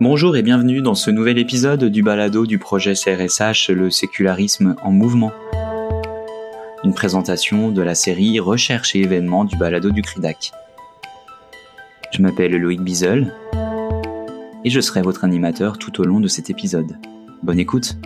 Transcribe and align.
Bonjour 0.00 0.36
et 0.36 0.42
bienvenue 0.42 0.80
dans 0.80 0.94
ce 0.94 1.10
nouvel 1.10 1.38
épisode 1.38 1.82
du 1.86 2.04
balado 2.04 2.46
du 2.46 2.60
projet 2.60 2.92
CRSH 2.94 3.70
Le 3.70 3.90
sécularisme 3.90 4.76
en 4.84 4.92
mouvement. 4.92 5.32
Une 6.84 6.94
présentation 6.94 7.72
de 7.72 7.82
la 7.82 7.96
série 7.96 8.38
Recherche 8.38 8.94
et 8.94 9.00
événements 9.00 9.44
du 9.44 9.56
balado 9.56 9.90
du 9.90 10.02
CRIDAC. 10.02 10.52
Je 12.12 12.22
m'appelle 12.22 12.52
Loïc 12.52 12.80
Bizel 12.80 13.34
et 14.64 14.70
je 14.70 14.80
serai 14.80 15.02
votre 15.02 15.24
animateur 15.24 15.78
tout 15.78 16.00
au 16.00 16.04
long 16.04 16.20
de 16.20 16.28
cet 16.28 16.48
épisode. 16.48 16.96
Bonne 17.42 17.58
écoute 17.58 17.96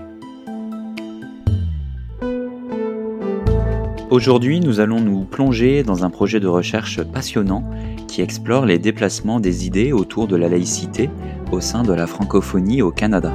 Aujourd'hui, 4.09 4.61
nous 4.61 4.81
allons 4.81 5.01
nous 5.01 5.25
plonger 5.25 5.83
dans 5.83 6.05
un 6.05 6.11
projet 6.11 6.41
de 6.41 6.49
recherche 6.49 7.03
passionnant 7.03 7.71
qui 8.09 8.23
explore 8.23 8.65
les 8.65 8.79
déplacements 8.79 9.41
des 9.41 9.67
idées 9.67 9.93
autour 9.93 10.27
de 10.27 10.37
la 10.37 10.49
laïcité 10.49 11.11
au 11.53 11.61
sein 11.61 11.83
de 11.83 11.93
la 11.93 12.07
francophonie 12.07 12.83
au 12.83 12.91
Canada. 12.91 13.33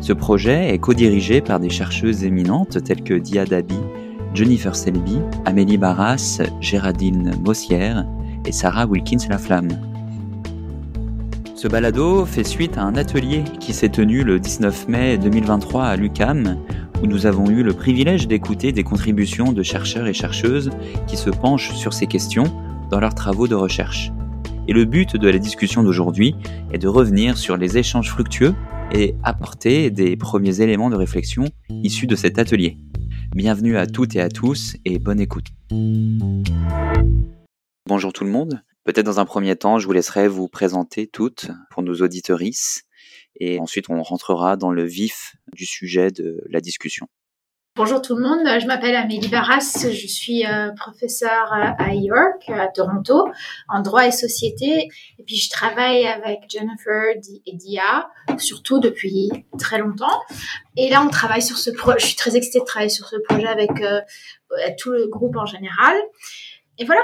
Ce 0.00 0.12
projet 0.12 0.72
est 0.72 0.78
co-dirigé 0.78 1.40
par 1.40 1.60
des 1.60 1.70
chercheuses 1.70 2.24
éminentes 2.24 2.82
telles 2.84 3.02
que 3.02 3.14
Dia 3.14 3.44
Dabi, 3.44 3.78
Jennifer 4.34 4.76
Selby, 4.76 5.18
Amélie 5.44 5.78
Barras, 5.78 6.40
Géraldine 6.60 7.32
Mossière 7.44 8.06
et 8.46 8.52
Sarah 8.52 8.86
Wilkins 8.86 9.28
Laflamme. 9.28 9.68
Ce 11.54 11.68
balado 11.68 12.24
fait 12.24 12.44
suite 12.44 12.78
à 12.78 12.82
un 12.82 12.94
atelier 12.94 13.44
qui 13.60 13.74
s'est 13.74 13.90
tenu 13.90 14.22
le 14.22 14.40
19 14.40 14.88
mai 14.88 15.18
2023 15.18 15.84
à 15.84 15.96
l'UCAM, 15.96 16.56
où 17.02 17.06
nous 17.06 17.26
avons 17.26 17.50
eu 17.50 17.62
le 17.62 17.74
privilège 17.74 18.28
d'écouter 18.28 18.72
des 18.72 18.84
contributions 18.84 19.52
de 19.52 19.62
chercheurs 19.62 20.06
et 20.06 20.14
chercheuses 20.14 20.70
qui 21.06 21.16
se 21.16 21.28
penchent 21.28 21.74
sur 21.74 21.92
ces 21.92 22.06
questions 22.06 22.44
dans 22.90 23.00
leurs 23.00 23.14
travaux 23.14 23.46
de 23.46 23.54
recherche. 23.54 24.10
Et 24.68 24.72
le 24.72 24.84
but 24.84 25.16
de 25.16 25.28
la 25.28 25.38
discussion 25.38 25.82
d'aujourd'hui 25.82 26.34
est 26.72 26.78
de 26.78 26.88
revenir 26.88 27.36
sur 27.38 27.56
les 27.56 27.78
échanges 27.78 28.10
fructueux 28.10 28.54
et 28.92 29.14
apporter 29.22 29.90
des 29.90 30.16
premiers 30.16 30.60
éléments 30.60 30.90
de 30.90 30.96
réflexion 30.96 31.44
issus 31.70 32.06
de 32.06 32.16
cet 32.16 32.38
atelier. 32.38 32.76
Bienvenue 33.34 33.76
à 33.76 33.86
toutes 33.86 34.16
et 34.16 34.20
à 34.20 34.28
tous 34.28 34.76
et 34.84 34.98
bonne 34.98 35.20
écoute. 35.20 35.46
Bonjour 37.86 38.12
tout 38.12 38.24
le 38.24 38.30
monde. 38.30 38.62
Peut-être 38.84 39.06
dans 39.06 39.20
un 39.20 39.24
premier 39.24 39.56
temps, 39.56 39.78
je 39.78 39.86
vous 39.86 39.92
laisserai 39.92 40.28
vous 40.28 40.48
présenter 40.48 41.06
toutes 41.06 41.50
pour 41.70 41.82
nos 41.82 41.94
auditorices 41.96 42.84
et 43.36 43.58
ensuite 43.58 43.88
on 43.88 44.02
rentrera 44.02 44.56
dans 44.56 44.70
le 44.70 44.84
vif 44.84 45.36
du 45.54 45.66
sujet 45.66 46.10
de 46.10 46.44
la 46.48 46.60
discussion. 46.60 47.08
Bonjour 47.82 48.02
tout 48.02 48.14
le 48.14 48.22
monde, 48.22 48.46
je 48.60 48.66
m'appelle 48.66 48.94
Amélie 48.94 49.28
Barras, 49.28 49.86
je 49.90 50.06
suis 50.06 50.44
euh, 50.44 50.70
professeure 50.72 51.50
à 51.50 51.94
York, 51.94 52.50
à 52.50 52.66
Toronto, 52.66 53.26
en 53.70 53.80
droit 53.80 54.06
et 54.06 54.10
société, 54.10 54.90
et 55.18 55.22
puis 55.24 55.36
je 55.36 55.48
travaille 55.48 56.06
avec 56.06 56.40
Jennifer 56.46 57.14
et 57.46 57.56
Dia, 57.56 58.10
surtout 58.36 58.80
depuis 58.80 59.30
très 59.58 59.78
longtemps. 59.78 60.20
Et 60.76 60.90
là, 60.90 61.02
on 61.02 61.08
travaille 61.08 61.40
sur 61.40 61.56
ce 61.56 61.70
projet, 61.70 62.00
je 62.00 62.06
suis 62.08 62.16
très 62.16 62.36
excitée 62.36 62.60
de 62.60 62.66
travailler 62.66 62.90
sur 62.90 63.08
ce 63.08 63.16
projet 63.16 63.46
avec 63.46 63.70
euh, 63.80 64.02
tout 64.78 64.90
le 64.90 65.08
groupe 65.08 65.36
en 65.36 65.46
général. 65.46 65.96
Et 66.76 66.84
voilà. 66.84 67.00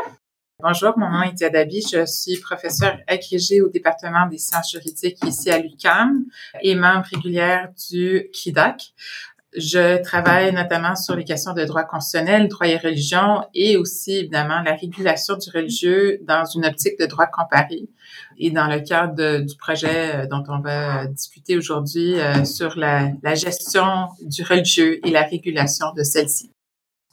Bonjour, 0.62 0.92
mon 0.98 1.08
nom 1.08 1.22
est 1.22 1.32
Dia 1.32 1.48
Dabi, 1.48 1.86
je 1.90 2.04
suis 2.04 2.38
professeure 2.38 2.98
agrégée 3.06 3.62
au 3.62 3.70
département 3.70 4.26
des 4.26 4.38
sciences 4.38 4.72
juridiques 4.72 5.24
ici 5.24 5.50
à 5.50 5.58
l'UQAM 5.58 6.26
et 6.60 6.74
membre 6.74 7.06
régulière 7.10 7.70
du 7.88 8.28
KIDAC. 8.34 8.92
Je 9.56 10.02
travaille 10.02 10.52
notamment 10.52 10.94
sur 10.94 11.16
les 11.16 11.24
questions 11.24 11.54
de 11.54 11.64
droit 11.64 11.84
constitutionnel, 11.84 12.48
droit 12.48 12.68
et 12.68 12.76
religion 12.76 13.42
et 13.54 13.76
aussi 13.78 14.18
évidemment 14.18 14.60
la 14.60 14.74
régulation 14.74 15.36
du 15.36 15.48
religieux 15.50 16.18
dans 16.26 16.44
une 16.44 16.66
optique 16.66 16.98
de 16.98 17.06
droit 17.06 17.26
comparé. 17.26 17.88
Et 18.38 18.50
dans 18.50 18.66
le 18.66 18.80
cadre 18.80 19.40
du 19.40 19.56
projet 19.56 20.14
euh, 20.14 20.26
dont 20.26 20.44
on 20.48 20.60
va 20.60 21.06
discuter 21.06 21.56
aujourd'hui 21.56 22.18
euh, 22.18 22.44
sur 22.44 22.76
la 22.76 23.34
gestion 23.34 24.08
du 24.20 24.42
religieux 24.42 25.00
et 25.06 25.10
la 25.10 25.22
régulation 25.22 25.86
de 25.96 26.02
celle-ci. 26.02 26.50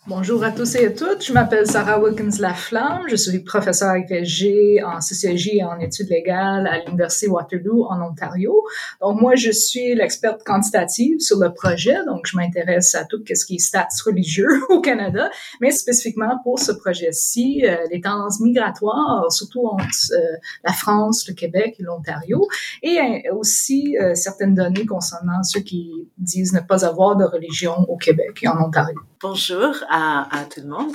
Bonjour 0.05 0.43
à 0.43 0.51
tous 0.51 0.75
et 0.75 0.87
à 0.87 0.89
toutes. 0.89 1.23
Je 1.23 1.31
m'appelle 1.31 1.65
Sarah 1.65 1.97
Wilkins 1.97 2.37
Laflamme. 2.37 3.03
Je 3.07 3.15
suis 3.15 3.39
professeure 3.39 3.91
agrégée 3.91 4.83
en 4.83 4.99
sociologie 4.99 5.59
et 5.59 5.63
en 5.63 5.79
études 5.79 6.09
légales 6.09 6.67
à 6.67 6.83
l'Université 6.83 7.29
Waterloo 7.29 7.85
en 7.85 8.01
Ontario. 8.01 8.53
Donc, 8.99 9.21
moi, 9.21 9.35
je 9.35 9.49
suis 9.49 9.95
l'experte 9.95 10.43
quantitative 10.43 11.21
sur 11.21 11.39
le 11.39 11.53
projet. 11.53 11.95
Donc, 12.05 12.27
je 12.27 12.35
m'intéresse 12.35 12.93
à 12.95 13.05
tout 13.05 13.23
ce 13.33 13.45
qui 13.45 13.55
est 13.55 13.59
stats 13.59 13.87
religieux 14.05 14.49
au 14.69 14.81
Canada, 14.81 15.29
mais 15.61 15.71
spécifiquement 15.71 16.37
pour 16.43 16.59
ce 16.59 16.73
projet-ci, 16.73 17.63
euh, 17.65 17.77
les 17.89 18.01
tendances 18.01 18.41
migratoires, 18.41 19.31
surtout 19.31 19.67
entre 19.67 19.87
euh, 20.11 20.35
la 20.65 20.73
France, 20.73 21.25
le 21.29 21.33
Québec 21.33 21.75
et 21.79 21.83
l'Ontario, 21.83 22.45
et 22.81 22.99
euh, 22.99 23.35
aussi 23.35 23.95
certaines 24.15 24.53
données 24.53 24.85
concernant 24.85 25.43
ceux 25.43 25.61
qui 25.61 26.09
disent 26.17 26.51
ne 26.51 26.59
pas 26.59 26.85
avoir 26.85 27.15
de 27.15 27.23
religion 27.23 27.85
au 27.87 27.95
Québec 27.95 28.39
et 28.41 28.49
en 28.49 28.61
Ontario. 28.61 28.99
Bonjour 29.23 29.73
à, 29.89 30.27
tout 30.53 30.59
le 30.59 30.67
monde. 30.67 30.93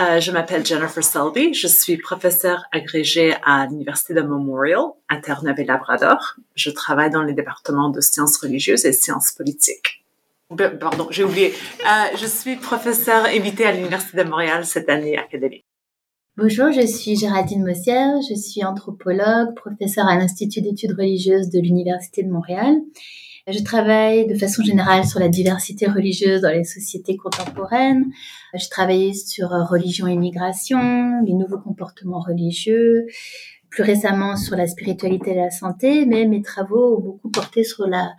Euh, 0.00 0.18
je 0.18 0.32
m'appelle 0.32 0.66
Jennifer 0.66 1.04
Selby. 1.04 1.54
Je 1.54 1.68
suis 1.68 1.96
professeure 1.96 2.64
agrégée 2.72 3.36
à 3.44 3.66
l'Université 3.66 4.14
de 4.14 4.20
Memorial 4.20 4.82
à 5.08 5.18
Terre-Neuve-et-Labrador. 5.18 6.34
Je 6.56 6.70
travaille 6.70 7.10
dans 7.10 7.22
les 7.22 7.34
départements 7.34 7.90
de 7.90 8.00
sciences 8.00 8.36
religieuses 8.38 8.84
et 8.84 8.92
sciences 8.92 9.30
politiques. 9.30 10.04
Pardon, 10.80 11.06
j'ai 11.12 11.22
oublié. 11.22 11.54
Euh, 11.86 12.16
je 12.16 12.26
suis 12.26 12.56
professeure 12.56 13.26
invitée 13.26 13.66
à 13.66 13.70
l'Université 13.70 14.24
de 14.24 14.28
Montréal 14.28 14.66
cette 14.66 14.88
année 14.88 15.16
académique. 15.16 15.64
Bonjour, 16.36 16.72
je 16.72 16.84
suis 16.84 17.14
Géraldine 17.14 17.64
Mossière, 17.64 18.16
je 18.28 18.34
suis 18.34 18.64
anthropologue, 18.64 19.54
professeure 19.54 20.08
à 20.08 20.16
l'Institut 20.16 20.62
d'études 20.62 20.96
religieuses 20.98 21.50
de 21.50 21.60
l'Université 21.60 22.24
de 22.24 22.30
Montréal 22.30 22.74
je 23.50 23.62
travaille 23.62 24.26
de 24.26 24.34
façon 24.34 24.62
générale 24.62 25.06
sur 25.06 25.20
la 25.20 25.28
diversité 25.28 25.86
religieuse 25.86 26.42
dans 26.42 26.50
les 26.50 26.64
sociétés 26.64 27.16
contemporaines. 27.16 28.06
Je 28.54 28.68
travaille 28.68 29.14
sur 29.14 29.48
religion 29.48 30.06
et 30.06 30.16
migration, 30.16 31.22
les 31.24 31.34
nouveaux 31.34 31.58
comportements 31.58 32.20
religieux, 32.20 33.06
plus 33.70 33.82
récemment 33.82 34.36
sur 34.36 34.56
la 34.56 34.66
spiritualité 34.66 35.32
et 35.32 35.36
la 35.36 35.50
santé, 35.50 36.06
mais 36.06 36.26
mes 36.26 36.42
travaux 36.42 36.96
ont 36.96 37.00
beaucoup 37.00 37.30
porté 37.30 37.64
sur 37.64 37.86
la 37.86 38.12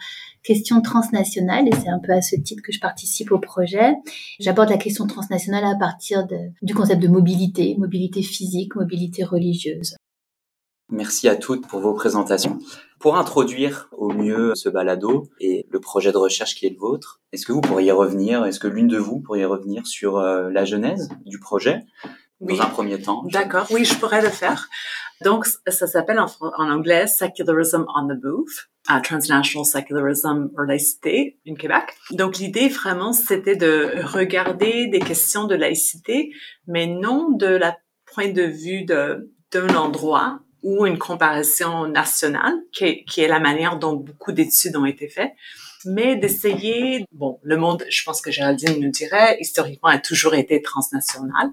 question 0.44 0.82
transnationale 0.82 1.68
et 1.68 1.72
c'est 1.76 1.90
un 1.90 2.00
peu 2.00 2.14
à 2.14 2.22
ce 2.22 2.36
titre 2.36 2.64
que 2.64 2.72
je 2.72 2.80
participe 2.80 3.32
au 3.32 3.40
projet. 3.40 3.94
J'aborde 4.40 4.70
la 4.70 4.78
question 4.78 5.06
transnationale 5.06 5.66
à 5.66 5.76
partir 5.76 6.26
du 6.62 6.74
concept 6.74 7.02
de 7.02 7.08
mobilité, 7.08 7.76
mobilité 7.78 8.22
physique, 8.22 8.76
mobilité 8.76 9.24
religieuse. 9.24 9.96
Merci 10.92 11.30
à 11.30 11.36
toutes 11.36 11.68
pour 11.68 11.80
vos 11.80 11.94
présentations. 11.94 12.58
Pour 13.00 13.18
introduire 13.18 13.90
au 13.92 14.10
mieux 14.10 14.56
ce 14.56 14.70
balado 14.70 15.30
et 15.40 15.68
le 15.70 15.80
projet 15.80 16.12
de 16.12 16.18
recherche 16.18 16.56
qui 16.56 16.66
est 16.66 16.72
le 16.72 16.78
vôtre, 16.78 17.22
est-ce 17.32 17.46
que 17.46 17.52
vous 17.52 17.62
pourriez 17.62 17.92
revenir, 17.92 18.44
est-ce 18.46 18.60
que 18.60 18.68
l'une 18.68 18.88
de 18.88 18.98
vous 18.98 19.20
pourriez 19.20 19.46
revenir 19.46 19.86
sur 19.86 20.18
euh, 20.18 20.50
la 20.50 20.66
genèse 20.66 21.10
du 21.26 21.40
projet 21.40 21.84
dans 22.42 22.60
un 22.62 22.66
premier 22.66 23.00
temps? 23.00 23.24
D'accord, 23.32 23.68
oui, 23.70 23.86
je 23.86 23.96
pourrais 23.96 24.22
le 24.22 24.30
faire. 24.30 24.68
Donc, 25.24 25.46
ça 25.46 25.86
s'appelle 25.86 26.20
en, 26.20 26.28
anglais 26.58 27.06
Secularism 27.06 27.86
on 27.96 28.08
the 28.08 28.24
Move, 28.24 28.48
uh, 28.90 29.02
Transnational 29.04 29.66
Secularism 29.66 30.50
or 30.58 30.66
Laïcité 30.66 31.40
in 31.48 31.56
Québec. 31.56 31.84
Donc, 32.12 32.38
l'idée 32.38 32.70
vraiment, 32.70 33.14
c'était 33.14 33.58
de 33.58 33.92
regarder 34.06 34.88
des 34.88 35.00
questions 35.00 35.46
de 35.46 35.56
laïcité, 35.56 36.32
mais 36.68 36.88
non 36.88 37.30
de 37.30 37.48
la 37.48 37.78
point 38.06 38.32
de 38.32 38.44
vue 38.44 38.86
d'un 38.86 39.76
endroit 39.76 40.40
ou 40.64 40.86
une 40.86 40.98
comparaison 40.98 41.88
nationale, 41.88 42.54
qui 42.72 42.86
est, 42.86 43.28
la 43.28 43.40
manière 43.40 43.78
dont 43.78 43.94
beaucoup 43.94 44.32
d'études 44.32 44.76
ont 44.76 44.86
été 44.86 45.08
faites, 45.08 45.34
mais 45.86 46.18
d'essayer, 46.18 47.06
bon, 47.14 47.40
le 47.42 47.56
monde, 47.56 47.86
je 47.90 48.04
pense 48.04 48.22
que 48.22 48.32
Géraldine 48.32 48.80
nous 48.82 48.92
dirait, 48.92 49.38
historiquement 49.40 49.90
a 49.90 49.98
toujours 49.98 50.36
été 50.36 50.62
transnational. 50.62 51.52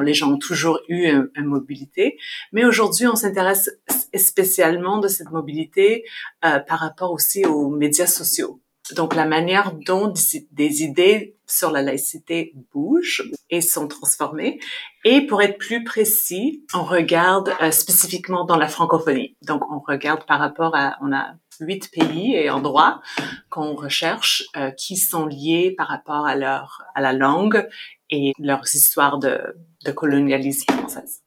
Les 0.00 0.14
gens 0.14 0.32
ont 0.32 0.38
toujours 0.38 0.78
eu 0.88 1.08
une, 1.34 1.44
mobilité, 1.44 2.16
mais 2.52 2.64
aujourd'hui, 2.64 3.06
on 3.06 3.16
s'intéresse 3.16 3.70
spécialement 4.14 4.98
de 4.98 5.08
cette 5.08 5.30
mobilité 5.30 6.04
euh, 6.44 6.60
par 6.60 6.78
rapport 6.78 7.10
aussi 7.10 7.44
aux 7.44 7.68
médias 7.68 8.06
sociaux. 8.06 8.60
Donc, 8.92 9.14
la 9.14 9.24
manière 9.24 9.72
dont 9.72 10.12
des 10.52 10.82
idées 10.82 11.36
sur 11.46 11.70
la 11.70 11.80
laïcité 11.80 12.54
bougent 12.72 13.30
et 13.48 13.60
sont 13.60 13.88
transformées. 13.88 14.60
Et 15.04 15.26
pour 15.26 15.40
être 15.40 15.58
plus 15.58 15.84
précis, 15.84 16.64
on 16.74 16.84
regarde 16.84 17.50
euh, 17.62 17.70
spécifiquement 17.70 18.44
dans 18.44 18.56
la 18.56 18.68
francophonie. 18.68 19.36
Donc, 19.42 19.62
on 19.70 19.80
regarde 19.80 20.24
par 20.26 20.38
rapport 20.38 20.74
à, 20.74 20.96
on 21.00 21.12
a 21.12 21.34
huit 21.60 21.90
pays 21.90 22.34
et 22.34 22.50
endroits 22.50 23.00
qu'on 23.48 23.74
recherche 23.74 24.44
euh, 24.56 24.70
qui 24.70 24.96
sont 24.96 25.26
liés 25.26 25.74
par 25.76 25.88
rapport 25.88 26.26
à 26.26 26.36
leur, 26.36 26.82
à 26.94 27.00
la 27.00 27.12
langue 27.12 27.66
et 28.10 28.32
leurs 28.38 28.74
histoires 28.74 29.18
de, 29.18 29.40
de 29.84 29.92
colonialisme 29.92 30.72
française. 30.72 31.22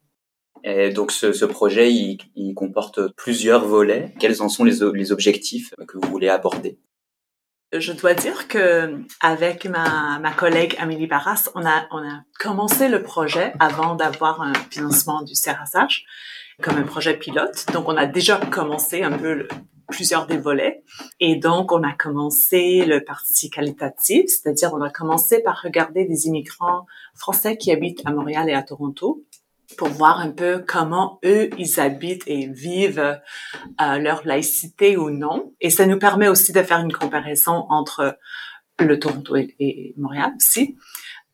Et 0.64 0.90
donc 0.90 1.12
ce, 1.12 1.32
ce 1.32 1.46
projet, 1.46 1.94
il, 1.94 2.18
il, 2.36 2.54
comporte 2.54 3.00
plusieurs 3.16 3.66
volets. 3.66 4.14
Quels 4.20 4.42
en 4.42 4.50
sont 4.50 4.64
les, 4.64 4.80
les 4.94 5.12
objectifs 5.12 5.74
que 5.88 5.98
vous 5.98 6.10
voulez 6.10 6.30
aborder? 6.30 6.78
Je 7.74 7.92
dois 7.92 8.14
dire 8.14 8.48
que 8.48 9.02
avec 9.20 9.66
ma, 9.66 10.20
ma 10.20 10.32
collègue 10.32 10.76
Amélie 10.80 11.08
Barras, 11.08 11.50
on 11.56 11.66
a, 11.66 11.88
on 11.92 11.98
a 11.98 12.22
commencé 12.40 12.88
le 12.88 13.04
projet 13.04 13.54
avant 13.60 13.96
d'avoir 13.96 14.42
un 14.42 14.54
financement 14.72 15.22
du 15.22 15.34
CRSH 15.34 16.06
comme 16.62 16.78
un 16.78 16.84
projet 16.84 17.16
pilote. 17.16 17.66
Donc, 17.74 17.88
on 17.88 17.98
a 17.98 18.06
déjà 18.06 18.38
commencé 18.38 19.04
un 19.04 19.12
peu 19.12 19.48
plusieurs 19.88 20.28
des 20.28 20.38
volets. 20.38 20.84
Et 21.20 21.36
donc, 21.36 21.72
on 21.72 21.84
a 21.84 21.94
commencé 21.94 22.86
le 22.86 23.04
parti 23.04 23.50
qualitatif, 23.50 24.26
c'est-à-dire 24.28 24.74
on 24.74 24.82
a 24.82 24.90
commencé 24.90 25.42
par 25.42 25.62
regarder 25.62 26.06
des 26.06 26.28
immigrants 26.28 26.86
français 27.16 27.58
qui 27.58 27.72
habitent 27.72 28.02
à 28.06 28.12
Montréal 28.12 28.50
et 28.50 28.54
à 28.54 28.64
Toronto 28.64 29.24
pour 29.78 29.90
voir 29.90 30.20
un 30.20 30.32
peu 30.32 30.64
comment 30.68 31.20
eux, 31.24 31.50
ils 31.58 31.80
habitent 31.80 32.24
et 32.28 32.48
vivent 32.48 33.20
euh, 33.82 33.98
leur 33.98 34.26
laïcité 34.26 34.98
ou 34.98 35.10
non. 35.10 35.54
Et 35.62 35.70
ça 35.70 35.86
nous 35.86 36.00
permet 36.00 36.28
aussi 36.28 36.52
de 36.52 36.62
faire 36.64 36.80
une 36.80 36.94
comparaison 36.94 37.66
entre 37.70 38.18
le 38.80 39.00
Toronto 39.00 39.36
et, 39.36 39.94
Montréal 39.98 40.34
aussi. 40.36 40.76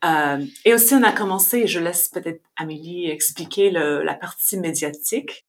Euh, 0.05 0.43
et 0.65 0.73
aussi, 0.73 0.93
on 0.93 1.03
a 1.03 1.11
commencé, 1.11 1.65
je 1.65 1.79
laisse 1.79 2.09
peut-être 2.09 2.41
Amélie 2.57 3.09
expliquer 3.09 3.71
la 3.71 4.13
partie 4.13 4.57
médiatique. 4.57 5.45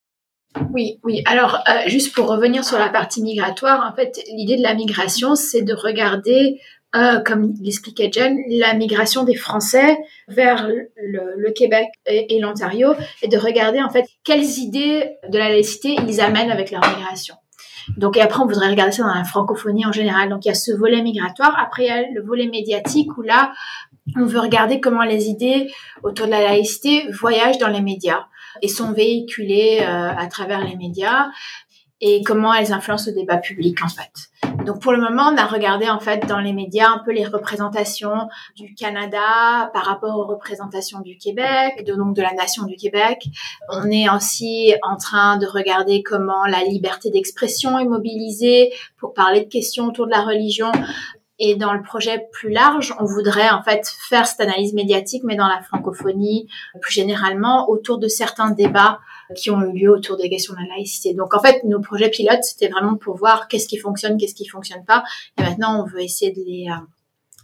Oui, 0.73 1.00
oui. 1.02 1.23
Alors, 1.26 1.62
euh, 1.69 1.88
juste 1.88 2.14
pour 2.14 2.29
revenir 2.29 2.64
sur 2.64 2.79
la 2.79 2.88
partie 2.88 3.23
migratoire, 3.23 3.91
en 3.91 3.94
fait, 3.94 4.20
l'idée 4.32 4.56
de 4.56 4.62
la 4.62 4.75
migration, 4.75 5.35
c'est 5.35 5.62
de 5.62 5.75
regarder, 5.75 6.61
euh, 6.94 7.20
comme 7.20 7.55
l'expliquait 7.61 8.11
Jen, 8.12 8.38
la 8.49 8.75
migration 8.75 9.25
des 9.25 9.35
Français 9.35 9.96
vers 10.29 10.69
le, 10.69 11.50
Québec 11.52 11.88
et, 12.06 12.37
et 12.37 12.41
l'Ontario, 12.41 12.94
et 13.23 13.29
de 13.29 13.37
regarder 13.37 13.81
en 13.82 13.91
fait 13.91 14.05
quelles 14.25 14.58
idées 14.58 15.11
de 15.29 15.38
la 15.38 15.49
laïcité 15.49 15.96
ils 16.06 16.20
amènent 16.20 16.50
avec 16.50 16.70
leur 16.70 16.81
migration. 16.96 17.35
Donc, 17.96 18.17
et 18.17 18.20
après, 18.20 18.41
on 18.41 18.46
voudrait 18.46 18.70
regarder 18.70 18.93
ça 18.93 19.02
dans 19.02 19.14
la 19.14 19.25
francophonie 19.25 19.87
en 19.87 19.93
général. 19.93 20.29
Donc, 20.29 20.44
il 20.44 20.49
y 20.49 20.50
a 20.50 20.55
ce 20.55 20.73
volet 20.73 21.02
migratoire. 21.02 21.56
Après, 21.58 21.85
il 21.85 21.88
y 21.88 21.91
a 21.91 22.02
le 22.11 22.23
volet 22.23 22.46
médiatique 22.46 23.17
où 23.19 23.23
là, 23.23 23.52
on 24.17 24.25
veut 24.25 24.41
regarder 24.41 24.81
comment 24.81 25.05
les 25.05 25.26
idées 25.29 25.70
autour 26.02 26.26
de 26.26 26.31
la 26.31 26.43
laïcité 26.43 27.06
voyagent 27.11 27.58
dans 27.58 27.69
les 27.69 27.81
médias 27.81 28.26
et 28.62 28.69
sont 28.69 28.93
véhiculées 28.93 29.81
euh, 29.82 30.11
à 30.17 30.26
travers 30.26 30.64
les 30.64 30.76
médias 30.76 31.26
et 32.00 32.23
comment 32.25 32.52
elles 32.52 32.73
influencent 32.73 33.11
le 33.11 33.17
débat 33.17 33.38
public 33.38 33.79
en 33.82 33.88
fait. 33.88 34.54
Donc 34.65 34.81
pour 34.81 34.93
le 34.93 34.99
moment, 34.99 35.31
on 35.33 35.37
a 35.37 35.47
regardé 35.47 35.89
en 35.89 36.01
fait 36.01 36.27
dans 36.27 36.41
les 36.41 36.53
médias 36.53 36.89
un 36.89 37.03
peu 37.05 37.13
les 37.13 37.25
représentations 37.25 38.29
du 38.57 38.75
Canada 38.75 39.71
par 39.75 39.85
rapport 39.85 40.19
aux 40.19 40.27
représentations 40.27 41.01
du 41.01 41.19
Québec, 41.19 41.85
de 41.87 41.95
donc 41.95 42.17
de 42.17 42.23
la 42.23 42.33
nation 42.33 42.65
du 42.65 42.77
Québec. 42.77 43.25
On 43.69 43.91
est 43.91 44.09
aussi 44.09 44.75
en 44.83 44.97
train 44.97 45.37
de 45.37 45.47
regarder 45.47 46.03
comment 46.03 46.47
la 46.47 46.65
liberté 46.65 47.11
d'expression 47.11 47.79
est 47.79 47.85
mobilisée 47.85 48.73
pour 48.97 49.13
parler 49.13 49.41
de 49.41 49.49
questions 49.49 49.87
autour 49.87 50.07
de 50.07 50.13
la 50.13 50.23
religion 50.23 50.73
et 51.39 51.57
dans 51.57 51.73
le 51.73 51.83
projet 51.83 52.29
plus 52.33 52.51
large, 52.51 52.95
on 53.01 53.05
voudrait 53.05 53.51
en 53.51 53.63
fait 53.63 53.87
faire 54.09 54.27
cette 54.27 54.41
analyse 54.41 54.73
médiatique, 54.73 55.23
mais 55.25 55.37
dans 55.37 55.49
la 55.49 55.63
francophonie, 55.63 56.49
plus 56.81 56.93
généralement, 56.93 57.69
autour 57.69 57.99
de 57.99 58.09
certains 58.09 58.51
débats 58.51 59.01
qui 59.35 59.51
ont 59.51 59.61
eu 59.63 59.73
lieu 59.73 59.91
autour 59.91 60.17
des 60.17 60.29
questions 60.29 60.55
de 60.55 60.61
la 60.61 60.77
laïcité. 60.77 61.15
Donc 61.15 61.35
en 61.35 61.41
fait, 61.41 61.65
nos 61.65 61.81
projets 61.81 62.11
pilotes, 62.11 62.45
c'était 62.45 62.69
vraiment 62.69 62.97
pour 62.97 63.17
voir 63.17 63.49
qu'est-ce 63.49 63.67
qui 63.67 63.79
fonctionne, 63.79 64.17
qu'est-ce 64.17 64.35
qui 64.35 64.47
fonctionne 64.47 64.85
pas. 64.85 65.03
Et 65.39 65.43
maintenant, 65.43 65.83
on 65.83 65.87
veut 65.87 66.03
essayer 66.03 66.31
de 66.31 66.41
les 66.45 66.69
euh, 66.71 66.77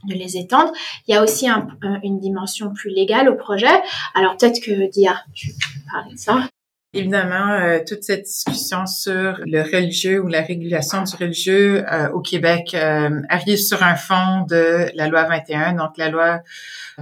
de 0.05 0.15
les 0.15 0.37
étendre. 0.37 0.73
Il 1.07 1.15
y 1.15 1.17
a 1.17 1.23
aussi 1.23 1.49
un, 1.49 1.69
une 2.03 2.19
dimension 2.21 2.73
plus 2.73 2.91
légale 2.91 3.29
au 3.29 3.37
projet. 3.37 3.83
Alors 4.15 4.37
peut-être 4.37 4.61
que 4.61 4.91
Dia, 4.91 5.23
tu 5.35 5.49
peux 5.49 5.93
parler 5.93 6.15
de 6.15 6.19
ça. 6.19 6.50
Évidemment, 6.93 7.53
euh, 7.53 7.79
toute 7.87 8.03
cette 8.03 8.25
discussion 8.25 8.85
sur 8.85 9.39
le 9.47 9.63
religieux 9.63 10.21
ou 10.21 10.27
la 10.27 10.43
régulation 10.43 11.05
du 11.05 11.15
religieux 11.15 11.85
euh, 11.89 12.11
au 12.11 12.21
Québec 12.21 12.75
euh, 12.75 13.23
arrive 13.29 13.59
sur 13.59 13.85
un 13.85 13.95
fond 13.95 14.45
de 14.49 14.91
la 14.97 15.07
loi 15.07 15.23
21, 15.23 15.75
donc 15.75 15.97
la 15.99 16.09
loi 16.09 16.41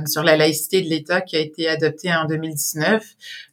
sur 0.04 0.22
la 0.22 0.36
laïcité 0.36 0.82
de 0.82 0.90
l'État 0.90 1.22
qui 1.22 1.36
a 1.36 1.40
été 1.40 1.68
adoptée 1.68 2.14
en 2.14 2.26
2019. 2.26 3.02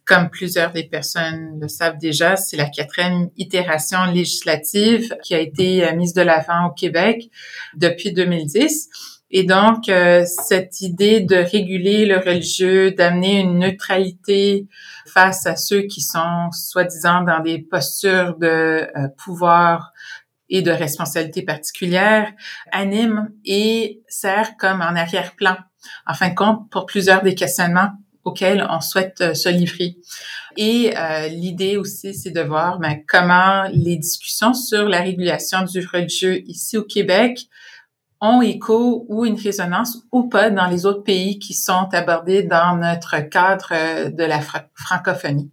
Comme 0.04 0.28
plusieurs 0.28 0.72
des 0.72 0.84
personnes 0.84 1.58
le 1.58 1.68
savent 1.68 1.96
déjà, 1.96 2.36
c'est 2.36 2.58
la 2.58 2.68
quatrième 2.68 3.30
itération 3.38 4.04
législative 4.04 5.16
qui 5.22 5.34
a 5.34 5.40
été 5.40 5.90
mise 5.94 6.12
de 6.12 6.20
l'avant 6.20 6.66
au 6.66 6.70
Québec 6.70 7.30
depuis 7.76 8.12
2010. 8.12 9.15
Et 9.30 9.44
donc, 9.44 9.84
cette 9.86 10.80
idée 10.80 11.20
de 11.20 11.36
réguler 11.36 12.06
le 12.06 12.18
religieux, 12.18 12.92
d'amener 12.92 13.40
une 13.40 13.58
neutralité 13.58 14.68
face 15.16 15.46
à 15.46 15.56
ceux 15.56 15.82
qui 15.82 16.00
sont 16.00 16.50
soi-disant 16.52 17.22
dans 17.22 17.40
des 17.40 17.58
postures 17.58 18.36
de 18.36 18.46
euh, 18.46 19.08
pouvoir 19.16 19.92
et 20.48 20.62
de 20.62 20.70
responsabilité 20.70 21.42
particulière, 21.42 22.30
anime 22.70 23.30
et 23.44 24.02
sert 24.08 24.56
comme 24.58 24.80
en 24.80 24.94
arrière-plan, 24.94 25.56
en 26.06 26.14
fin 26.14 26.28
de 26.28 26.34
compte, 26.34 26.70
pour 26.70 26.86
plusieurs 26.86 27.22
des 27.22 27.34
questionnements 27.34 27.90
auxquels 28.24 28.66
on 28.68 28.80
souhaite 28.80 29.20
euh, 29.20 29.34
se 29.34 29.48
livrer. 29.48 29.96
Et 30.56 30.92
euh, 30.96 31.28
l'idée 31.28 31.76
aussi, 31.76 32.14
c'est 32.14 32.30
de 32.30 32.40
voir 32.40 32.78
ben, 32.78 32.98
comment 33.08 33.68
les 33.72 33.96
discussions 33.96 34.52
sur 34.52 34.88
la 34.88 35.00
régulation 35.00 35.62
du 35.62 35.86
religieux 35.86 36.42
ici 36.48 36.76
au 36.76 36.84
Québec 36.84 37.40
ont 38.20 38.40
écho 38.40 39.04
ou 39.08 39.24
une 39.24 39.38
résonance 39.38 40.06
ou 40.12 40.28
pas 40.28 40.50
dans 40.50 40.66
les 40.66 40.86
autres 40.86 41.02
pays 41.02 41.38
qui 41.38 41.54
sont 41.54 41.88
abordés 41.92 42.42
dans 42.42 42.76
notre 42.76 43.20
cadre 43.28 43.68
euh, 43.72 44.10
de 44.10 44.24
la 44.24 44.40
francophonie. 44.74 45.50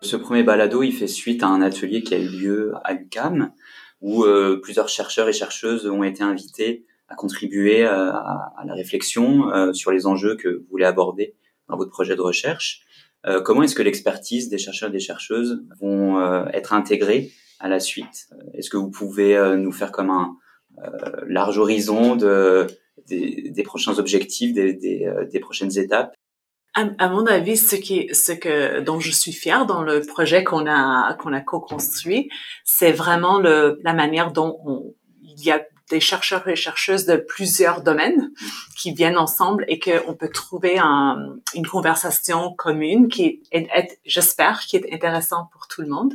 Ce 0.00 0.16
premier 0.16 0.42
balado, 0.42 0.82
il 0.82 0.92
fait 0.92 1.06
suite 1.06 1.42
à 1.42 1.46
un 1.46 1.62
atelier 1.62 2.02
qui 2.02 2.14
a 2.14 2.18
eu 2.18 2.28
lieu 2.28 2.72
à 2.84 2.92
l'UCAM, 2.92 3.52
où 4.00 4.24
euh, 4.24 4.60
plusieurs 4.62 4.88
chercheurs 4.88 5.28
et 5.28 5.32
chercheuses 5.32 5.86
ont 5.86 6.02
été 6.02 6.22
invités 6.22 6.84
à 7.08 7.14
contribuer 7.14 7.86
euh, 7.86 8.10
à, 8.10 8.62
la 8.66 8.74
réflexion 8.74 9.72
sur 9.72 9.90
les 9.90 10.06
enjeux 10.06 10.36
que 10.36 10.48
vous 10.48 10.66
voulez 10.70 10.84
aborder 10.84 11.34
dans 11.68 11.76
votre 11.76 11.90
projet 11.90 12.16
de 12.16 12.20
recherche. 12.20 12.82
Euh, 13.26 13.40
comment 13.40 13.62
est-ce 13.62 13.74
que 13.74 13.82
l'expertise 13.82 14.48
des 14.48 14.58
chercheurs 14.58 14.88
et 14.88 14.92
des 14.92 15.00
chercheuses 15.00 15.64
vont 15.80 16.18
euh, 16.18 16.44
être 16.52 16.72
intégrées 16.72 17.30
à 17.60 17.68
la 17.68 17.80
suite? 17.80 18.28
Euh, 18.32 18.36
Est-ce 18.54 18.70
que 18.70 18.76
vous 18.76 18.90
pouvez 18.90 19.38
nous 19.56 19.72
faire 19.72 19.92
comme 19.92 20.10
un 20.10 20.36
large 21.26 21.58
horizon 21.58 22.16
de, 22.16 22.66
des, 23.06 23.62
prochains 23.62 23.98
objectifs, 23.98 24.52
des, 24.52 24.72
des, 24.72 25.40
prochaines 25.40 25.76
étapes? 25.78 26.14
À, 26.74 27.08
mon 27.10 27.26
avis, 27.26 27.58
ce 27.58 27.76
qui, 27.76 28.08
ce 28.14 28.32
que 28.32 28.80
dont 28.80 28.98
je 28.98 29.10
suis 29.10 29.32
fière 29.32 29.66
dans 29.66 29.82
le 29.82 30.00
projet 30.00 30.42
qu'on 30.42 30.66
a 30.66 31.14
qu'on 31.14 31.34
a 31.34 31.42
co-construit, 31.42 32.30
c'est 32.64 32.92
vraiment 32.92 33.38
le, 33.38 33.78
la 33.84 33.92
manière 33.92 34.32
dont 34.32 34.58
on, 34.64 34.94
il 35.22 35.44
y 35.44 35.50
a 35.50 35.62
des 35.92 36.00
chercheurs 36.00 36.48
et 36.48 36.56
chercheuses 36.56 37.04
de 37.04 37.16
plusieurs 37.16 37.82
domaines 37.82 38.30
qui 38.78 38.94
viennent 38.94 39.18
ensemble 39.18 39.66
et 39.68 39.78
qu'on 39.78 40.14
peut 40.14 40.30
trouver 40.30 40.78
un, 40.78 41.36
une 41.54 41.66
conversation 41.66 42.54
commune 42.54 43.08
qui 43.08 43.42
est, 43.52 43.68
j'espère, 44.06 44.60
qui 44.60 44.76
est 44.76 44.92
intéressante 44.92 45.50
pour 45.52 45.68
tout 45.68 45.82
le 45.82 45.88
monde 45.88 46.14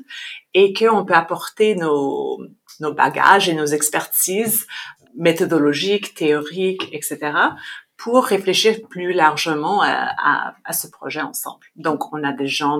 et 0.55 0.73
qu'on 0.73 1.05
peut 1.05 1.13
apporter 1.13 1.75
nos, 1.75 2.39
nos 2.79 2.91
bagages 2.91 3.49
et 3.49 3.53
nos 3.53 3.67
expertises 3.67 4.65
méthodologiques, 5.15 6.15
théoriques, 6.15 6.89
etc., 6.91 7.17
pour 7.97 8.25
réfléchir 8.25 8.77
plus 8.89 9.11
largement 9.11 9.81
à, 9.81 10.53
à, 10.63 10.73
ce 10.73 10.87
projet 10.87 11.21
ensemble. 11.21 11.65
Donc, 11.75 12.13
on 12.13 12.23
a 12.23 12.31
des 12.31 12.47
gens 12.47 12.79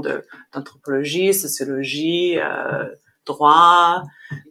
d'anthropologie, 0.54 1.34
sociologie, 1.34 2.38
euh, 2.38 2.86
droit, 3.28 4.04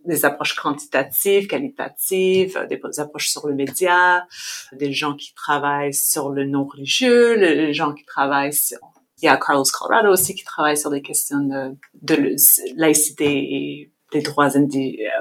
des 0.05 0.25
approches 0.25 0.55
quantitatives, 0.55 1.49
qualitatives, 1.49 2.59
des 2.69 2.81
approches 3.01 3.29
sur 3.29 3.49
le 3.49 3.55
média, 3.55 4.27
des 4.73 4.93
gens 4.93 5.15
qui 5.15 5.35
travaillent 5.35 5.95
sur 5.95 6.31
le 6.31 6.45
non 6.45 6.65
religieux, 6.65 7.35
les 7.35 7.75
gens 7.75 7.93
qui 7.93 8.05
travaillent 8.05 8.55
sur 8.55 8.79
il 9.23 9.25
y 9.25 9.29
a 9.29 9.37
Carlos 9.39 9.65
Colorado 9.73 10.11
aussi 10.11 10.35
qui 10.35 10.45
travaille 10.45 10.77
sur 10.77 10.91
des 10.91 11.01
questions 11.01 11.41
de, 11.41 11.75
de 12.03 12.37
laïcité 12.77 13.27
et 13.27 13.93
des 14.13 14.21
droits 14.21 14.51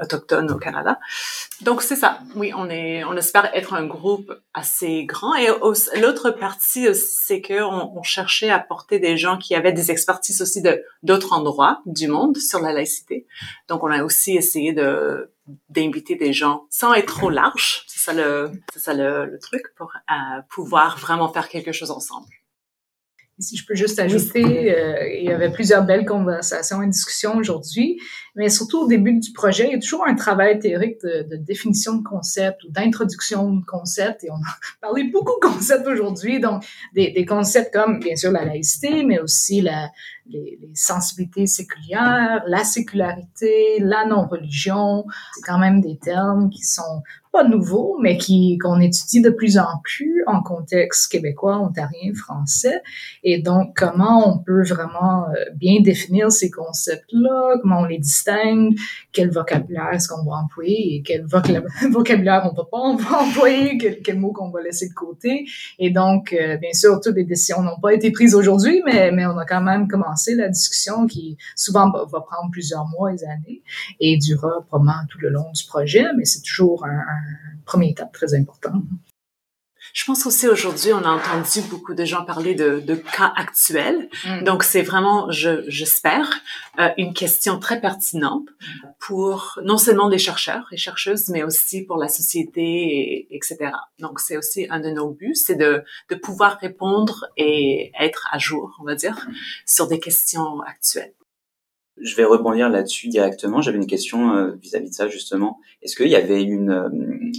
autochtones 0.02 0.50
au 0.50 0.58
Canada. 0.58 0.98
Donc 1.62 1.82
c'est 1.82 1.96
ça. 1.96 2.20
Oui, 2.34 2.52
on 2.56 2.68
est, 2.70 3.02
on 3.04 3.16
espère 3.16 3.50
être 3.54 3.74
un 3.74 3.84
groupe 3.86 4.32
assez 4.54 5.04
grand. 5.04 5.34
Et 5.34 5.48
l'autre 6.00 6.30
partie, 6.30 6.94
c'est 6.94 7.40
que 7.40 7.62
on, 7.62 8.02
cherchait 8.02 8.50
à 8.50 8.60
porter 8.60 8.98
des 9.00 9.16
gens 9.16 9.36
qui 9.36 9.54
avaient 9.54 9.72
des 9.72 9.90
expertises 9.90 10.40
aussi 10.40 10.62
de 10.62 10.82
d'autres 11.02 11.32
endroits 11.32 11.82
du 11.86 12.06
monde 12.06 12.36
sur 12.36 12.60
la 12.60 12.72
laïcité. 12.72 13.26
Donc 13.68 13.82
on 13.82 13.90
a 13.90 14.04
aussi 14.04 14.36
essayé 14.36 14.72
de 14.72 15.32
d'inviter 15.68 16.16
des 16.16 16.32
gens 16.32 16.66
sans 16.70 16.92
être 16.94 17.14
trop 17.14 17.30
large. 17.30 17.84
C'est 17.86 18.00
ça 18.00 18.12
le, 18.12 18.50
c'est 18.72 18.80
ça 18.80 18.94
le, 18.94 19.38
truc 19.40 19.62
pour 19.76 19.92
euh, 20.10 20.42
pouvoir 20.48 20.98
vraiment 20.98 21.32
faire 21.32 21.48
quelque 21.48 21.72
chose 21.72 21.90
ensemble. 21.90 22.26
Si 23.38 23.56
je 23.56 23.66
peux 23.66 23.74
juste 23.74 23.98
ajouter, 23.98 24.74
euh, 24.74 25.14
il 25.14 25.24
y 25.24 25.30
avait 25.30 25.50
plusieurs 25.52 25.84
belles 25.84 26.06
conversations 26.06 26.82
et 26.82 26.86
discussions 26.86 27.36
aujourd'hui, 27.36 28.00
mais 28.34 28.48
surtout 28.48 28.84
au 28.84 28.88
début 28.88 29.12
du 29.12 29.32
projet, 29.32 29.66
il 29.66 29.72
y 29.72 29.74
a 29.74 29.78
toujours 29.78 30.06
un 30.06 30.14
travail 30.14 30.58
théorique 30.58 31.00
de, 31.02 31.26
de 31.28 31.36
définition 31.36 31.96
de 31.96 32.02
concept 32.02 32.64
ou 32.64 32.70
d'introduction 32.70 33.52
de 33.52 33.64
concept, 33.66 34.24
et 34.24 34.30
on 34.30 34.36
a 34.36 34.56
parlé 34.80 35.04
beaucoup 35.04 35.34
de 35.40 35.46
concepts 35.46 35.86
aujourd'hui, 35.86 36.40
donc 36.40 36.64
des, 36.94 37.10
des, 37.10 37.26
concepts 37.26 37.74
comme 37.74 38.00
bien 38.00 38.16
sûr 38.16 38.30
la 38.30 38.46
laïcité, 38.46 39.04
mais 39.04 39.18
aussi 39.18 39.60
la, 39.60 39.90
les, 40.28 40.58
les 40.60 40.74
sensibilités 40.74 41.46
séculières, 41.46 42.42
la 42.46 42.64
sécularité, 42.64 43.78
la 43.80 44.06
non-religion, 44.06 45.04
c'est 45.34 45.42
quand 45.42 45.58
même 45.58 45.80
des 45.80 45.98
termes 45.98 46.50
qui 46.50 46.62
sont 46.62 47.02
pas 47.36 47.44
nouveau, 47.44 47.98
mais 48.00 48.16
qui 48.16 48.56
qu'on 48.58 48.80
étudie 48.80 49.20
de 49.20 49.28
plus 49.28 49.58
en 49.58 49.80
plus 49.82 50.24
en 50.26 50.42
contexte 50.42 51.12
québécois, 51.12 51.58
ontarien, 51.58 52.14
français. 52.14 52.80
Et 53.22 53.42
donc, 53.42 53.76
comment 53.76 54.32
on 54.32 54.38
peut 54.38 54.62
vraiment 54.62 55.24
euh, 55.28 55.44
bien 55.54 55.82
définir 55.82 56.32
ces 56.32 56.50
concepts-là, 56.50 57.58
comment 57.60 57.80
on 57.80 57.84
les 57.84 57.98
distingue, 57.98 58.74
quel 59.12 59.30
vocabulaire 59.30 59.90
est-ce 59.92 60.08
qu'on 60.08 60.24
va 60.24 60.36
employer 60.36 60.96
et 60.96 61.02
quel 61.02 61.26
vocabulaire 61.90 62.50
on 62.50 62.56
va 62.56 62.64
pas 62.64 62.78
employer, 62.78 63.76
quel, 63.78 64.00
quel 64.00 64.18
mot 64.18 64.32
qu'on 64.32 64.50
va 64.50 64.62
laisser 64.62 64.88
de 64.88 64.94
côté. 64.94 65.46
Et 65.78 65.90
donc, 65.90 66.32
euh, 66.32 66.56
bien 66.56 66.72
sûr, 66.72 67.00
toutes 67.02 67.16
les 67.16 67.24
décisions 67.24 67.62
n'ont 67.62 67.80
pas 67.80 67.92
été 67.92 68.10
prises 68.12 68.34
aujourd'hui, 68.34 68.82
mais, 68.86 69.12
mais 69.12 69.26
on 69.26 69.36
a 69.36 69.44
quand 69.44 69.62
même 69.62 69.88
commencé 69.88 70.15
la 70.36 70.48
discussion 70.48 71.06
qui 71.06 71.36
souvent 71.54 71.90
va, 71.90 72.04
va 72.04 72.20
prendre 72.20 72.50
plusieurs 72.50 72.86
mois 72.86 73.12
et 73.12 73.24
années 73.24 73.62
et 74.00 74.16
durera 74.18 74.62
probablement 74.66 75.06
tout 75.08 75.18
le 75.18 75.30
long 75.30 75.50
du 75.52 75.64
projet, 75.64 76.06
mais 76.16 76.24
c'est 76.24 76.42
toujours 76.42 76.84
un, 76.84 76.98
un 76.98 77.58
premier 77.64 77.90
étape 77.90 78.12
très 78.12 78.34
important. 78.34 78.82
Je 79.92 80.04
pense 80.04 80.26
aussi 80.26 80.48
aujourd'hui, 80.48 80.92
on 80.92 81.02
a 81.02 81.10
entendu 81.10 81.60
beaucoup 81.70 81.94
de 81.94 82.04
gens 82.04 82.24
parler 82.24 82.54
de, 82.54 82.80
de 82.80 82.94
cas 82.94 83.32
actuels. 83.36 84.08
Mm. 84.26 84.44
Donc, 84.44 84.62
c'est 84.62 84.82
vraiment, 84.82 85.30
je, 85.30 85.64
j'espère, 85.68 86.30
euh, 86.78 86.88
une 86.98 87.14
question 87.14 87.58
très 87.58 87.80
pertinente 87.80 88.48
pour 88.98 89.58
non 89.64 89.78
seulement 89.78 90.08
les 90.08 90.18
chercheurs 90.18 90.66
et 90.72 90.76
chercheuses, 90.76 91.28
mais 91.28 91.42
aussi 91.42 91.84
pour 91.84 91.96
la 91.96 92.08
société, 92.08 92.62
et, 92.62 93.36
etc. 93.36 93.72
Donc, 93.98 94.20
c'est 94.20 94.36
aussi 94.36 94.66
un 94.70 94.80
de 94.80 94.90
nos 94.90 95.10
buts, 95.10 95.34
c'est 95.34 95.56
de, 95.56 95.82
de 96.10 96.14
pouvoir 96.14 96.58
répondre 96.58 97.26
et 97.36 97.92
être 97.98 98.28
à 98.30 98.38
jour, 98.38 98.76
on 98.80 98.84
va 98.84 98.94
dire, 98.94 99.26
sur 99.66 99.86
des 99.86 100.00
questions 100.00 100.60
actuelles. 100.60 101.14
Je 101.98 102.14
vais 102.14 102.24
rebondir 102.24 102.68
là-dessus 102.68 103.08
directement. 103.08 103.62
J'avais 103.62 103.78
une 103.78 103.86
question 103.86 104.34
euh, 104.34 104.52
vis-à-vis 104.60 104.90
de 104.90 104.94
ça 104.94 105.08
justement. 105.08 105.58
Est-ce 105.80 105.96
qu'il 105.96 106.08
y 106.08 106.16
avait 106.16 106.42
une, 106.42 106.70
euh, 106.70 106.88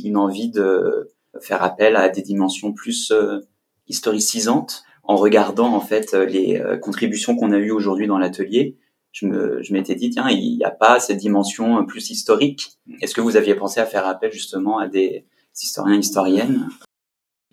une 0.03 0.17
envie 0.17 0.49
de 0.49 1.09
faire 1.41 1.63
appel 1.63 1.95
à 1.95 2.09
des 2.09 2.21
dimensions 2.21 2.73
plus 2.73 3.11
euh, 3.11 3.39
historicisantes 3.87 4.83
en 5.03 5.15
regardant 5.15 5.73
en 5.73 5.79
fait 5.79 6.13
les 6.13 6.59
euh, 6.59 6.77
contributions 6.77 7.35
qu'on 7.35 7.51
a 7.51 7.57
eues 7.57 7.71
aujourd'hui 7.71 8.07
dans 8.07 8.17
l'atelier. 8.17 8.77
Je 9.11 9.25
me, 9.25 9.61
je 9.63 9.73
m'étais 9.73 9.95
dit 9.95 10.09
tiens 10.09 10.29
il 10.29 10.57
n'y 10.57 10.63
a 10.63 10.71
pas 10.71 10.99
cette 10.99 11.17
dimension 11.17 11.85
plus 11.85 12.09
historique. 12.09 12.77
Est-ce 13.01 13.15
que 13.15 13.21
vous 13.21 13.37
aviez 13.37 13.55
pensé 13.55 13.79
à 13.79 13.85
faire 13.85 14.05
appel 14.05 14.31
justement 14.31 14.79
à 14.79 14.87
des 14.87 15.25
historiens 15.55 15.97
historiennes? 15.97 16.69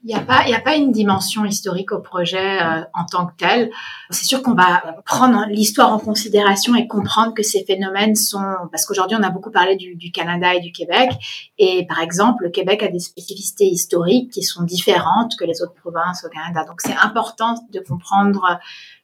Il 0.05 0.09
n'y 0.09 0.15
a 0.15 0.21
pas, 0.21 0.43
il 0.45 0.51
y 0.51 0.55
a 0.55 0.61
pas 0.61 0.77
une 0.77 0.93
dimension 0.93 1.47
historique 1.47 1.91
au 1.91 1.99
projet 1.99 2.61
euh, 2.61 2.83
en 2.93 3.07
tant 3.07 3.27
que 3.27 3.33
tel. 3.39 3.71
C'est 4.11 4.27
sûr 4.27 4.43
qu'on 4.43 4.53
va 4.53 4.97
prendre 5.07 5.47
l'histoire 5.49 5.95
en 5.95 5.99
considération 5.99 6.75
et 6.75 6.87
comprendre 6.87 7.33
que 7.33 7.43
ces 7.43 7.65
phénomènes 7.65 8.15
sont, 8.15 8.55
parce 8.71 8.85
qu'aujourd'hui 8.85 9.17
on 9.19 9.23
a 9.23 9.31
beaucoup 9.31 9.51
parlé 9.51 9.77
du, 9.77 9.97
du, 9.97 10.13
Canada 10.13 10.55
et 10.55 10.61
du 10.61 10.73
Québec, 10.73 11.11
et 11.57 11.87
par 11.87 12.01
exemple 12.01 12.45
le 12.45 12.51
Québec 12.51 12.83
a 12.83 12.89
des 12.89 13.01
spécificités 13.01 13.65
historiques 13.65 14.31
qui 14.31 14.43
sont 14.43 14.63
différentes 14.63 15.33
que 15.39 15.45
les 15.47 15.63
autres 15.63 15.75
provinces 15.75 16.23
au 16.27 16.29
Canada. 16.29 16.67
Donc 16.67 16.83
c'est 16.83 16.97
important 17.03 17.55
de 17.73 17.81
comprendre, 17.81 18.59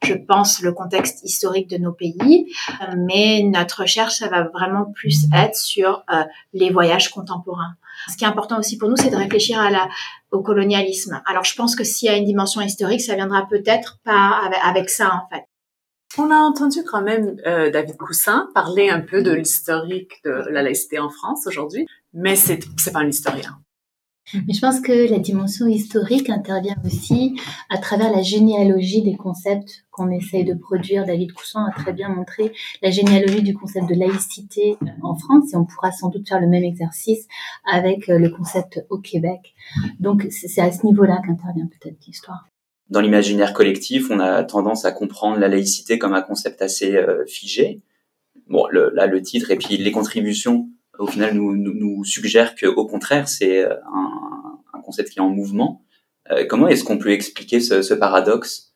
je 0.05 0.13
pense, 0.13 0.61
le 0.61 0.73
contexte 0.73 1.25
historique 1.25 1.71
de 1.71 1.79
nos 1.79 1.93
pays, 1.93 2.53
mais 2.99 3.43
notre 3.45 3.83
recherche 3.83 4.17
ça 4.17 4.29
va 4.29 4.43
vraiment 4.43 4.85
plus 4.85 5.27
être 5.33 5.57
sur 5.57 6.05
euh, 6.13 6.25
les 6.53 6.69
voyages 6.69 7.09
contemporains. 7.09 7.75
Ce 8.09 8.17
qui 8.17 8.25
est 8.25 8.29
important 8.29 8.59
aussi 8.59 8.79
pour 8.79 8.89
nous, 8.89 8.97
c'est 8.97 9.11
de 9.11 9.17
réfléchir 9.17 9.61
à 9.61 9.71
la, 9.71 9.89
au 10.31 10.43
colonialisme. 10.43 11.21
Alors, 11.27 11.45
je 11.45 11.55
pense 11.55 11.77
que 11.77 11.85
s'il 11.85 12.11
y 12.11 12.15
a 12.15 12.17
une 12.17 12.25
dimension 12.25 12.61
historique, 12.61 13.01
ça 13.01 13.15
viendra 13.15 13.47
peut-être 13.49 13.99
pas 14.05 14.41
avec, 14.45 14.59
avec, 14.63 14.91
ça, 14.91 15.09
en 15.15 15.35
fait. 15.35 15.45
On 16.19 16.31
a 16.31 16.37
entendu 16.37 16.83
quand 16.85 17.03
même 17.03 17.37
euh, 17.47 17.71
David 17.71 17.97
Coussin 17.97 18.49
parler 18.55 18.91
un 18.91 19.01
peu 19.01 19.23
de 19.23 19.31
l'historique 19.31 20.15
de 20.25 20.31
la 20.51 20.63
laïcité 20.63 20.99
en 20.99 21.09
France 21.09 21.47
aujourd'hui, 21.47 21.87
mais 22.13 22.35
c'est 22.35 22.61
c'est 22.79 22.93
pas 22.93 22.99
un 22.99 23.09
historien. 23.09 23.61
Mais 24.35 24.55
je 24.55 24.61
pense 24.61 24.81
que 24.81 25.11
la 25.11 25.19
dimension 25.19 25.67
historique 25.67 26.31
intervient 26.31 26.77
aussi 26.85 27.37
à 27.69 27.79
travers 27.79 28.11
la 28.11 28.23
généalogie 28.23 29.03
des 29.03 29.17
concepts 29.17 29.85
qu'on 29.91 30.11
essaye 30.11 30.45
de 30.45 30.55
produire. 30.55 31.05
David 31.05 31.33
Coussin 31.33 31.67
a 31.67 31.73
très 31.73 31.93
bien 31.93 32.09
montré 32.09 32.53
la 32.83 32.91
généalogie 32.91 33.43
du 33.43 33.55
concept 33.55 33.89
de 33.89 33.95
laïcité 33.95 34.77
en 35.03 35.15
France 35.17 35.53
et 35.53 35.57
on 35.57 35.65
pourra 35.65 35.93
sans 35.93 36.09
doute 36.09 36.29
faire 36.29 36.41
le 36.41 36.49
même 36.49 36.65
exercice 36.65 37.27
avec 37.71 38.07
le 38.07 38.29
concept 38.31 38.85
au 38.91 38.99
Québec. 38.99 39.55
Donc 39.99 40.27
c'est 40.31 40.61
à 40.61 40.73
ce 40.73 40.87
niveau-là 40.87 41.21
qu'intervient 41.27 41.67
peut-être 41.67 41.99
l'histoire. 42.07 42.47
Dans 42.89 43.01
l'imaginaire 43.01 43.53
collectif, 43.53 44.11
on 44.11 44.19
a 44.19 44.43
tendance 44.43 44.85
à 44.85 44.91
comprendre 44.91 45.39
la 45.39 45.49
laïcité 45.49 45.99
comme 45.99 46.13
un 46.13 46.23
concept 46.23 46.61
assez 46.61 46.97
euh, 46.97 47.25
figé. 47.25 47.83
Bon, 48.49 48.67
là, 48.67 49.07
le 49.07 49.23
titre 49.23 49.53
et 49.53 49.57
puis 49.57 49.77
les 49.77 49.93
contributions 49.93 50.69
au 51.01 51.07
final 51.07 51.35
nous, 51.35 51.57
nous, 51.57 51.75
nous 51.75 52.05
suggère 52.05 52.55
que 52.55 52.67
au 52.67 52.87
contraire 52.87 53.29
c'est 53.29 53.65
un, 53.65 54.61
un, 54.75 54.81
concept 54.83 55.11
qui 55.11 55.19
est 55.19 55.23
en 55.23 55.31
mouvement. 55.31 55.83
Euh, 56.31 56.45
comment 56.49 56.69
est-ce 56.69 56.85
qu'on 56.85 56.99
peut 56.99 57.13
expliquer 57.13 57.61
ce, 57.61 57.83
ce, 57.83 57.95
paradoxe? 57.95 58.75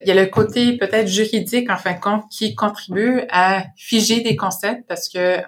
Il 0.00 0.08
y 0.08 0.10
a 0.10 0.14
le 0.14 0.26
côté 0.28 0.76
peut-être 0.76 1.08
juridique 1.08 1.70
en 1.70 1.76
fin 1.76 1.94
de 1.94 2.00
compte 2.00 2.24
qui 2.30 2.54
contribue 2.54 3.22
à 3.30 3.64
figer 3.76 4.20
des 4.20 4.36
concepts 4.36 4.86
parce 4.88 5.08
que 5.08 5.38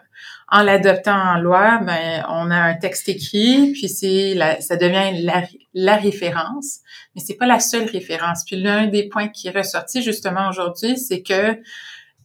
en 0.49 0.63
l'adoptant 0.63 1.17
en 1.17 1.39
loi, 1.39 1.81
ben 1.85 2.25
on 2.29 2.51
a 2.51 2.57
un 2.57 2.75
texte 2.75 3.09
écrit 3.09 3.73
puis 3.73 3.89
c'est 3.89 4.35
la, 4.35 4.61
ça 4.61 4.77
devient 4.77 5.23
la, 5.25 5.43
la 5.75 5.97
référence, 5.97 6.81
mais 7.15 7.23
c'est 7.25 7.35
pas 7.35 7.47
la 7.47 7.59
seule 7.59 7.89
référence. 7.89 8.45
Puis 8.47 8.57
l'un 8.57 8.87
des 8.87 9.09
points 9.09 9.29
qui 9.29 9.49
est 9.49 9.57
ressorti 9.59 10.03
justement 10.03 10.49
aujourd'hui, 10.49 10.97
c'est 10.99 11.23
que 11.23 11.59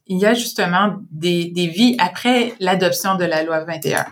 il 0.07 0.19
y 0.19 0.25
a 0.25 0.33
justement 0.33 0.95
des, 1.11 1.45
des 1.45 1.67
vies 1.67 1.95
après 1.99 2.53
l'adoption 2.59 3.15
de 3.15 3.25
la 3.25 3.43
loi 3.43 3.63
21. 3.63 4.05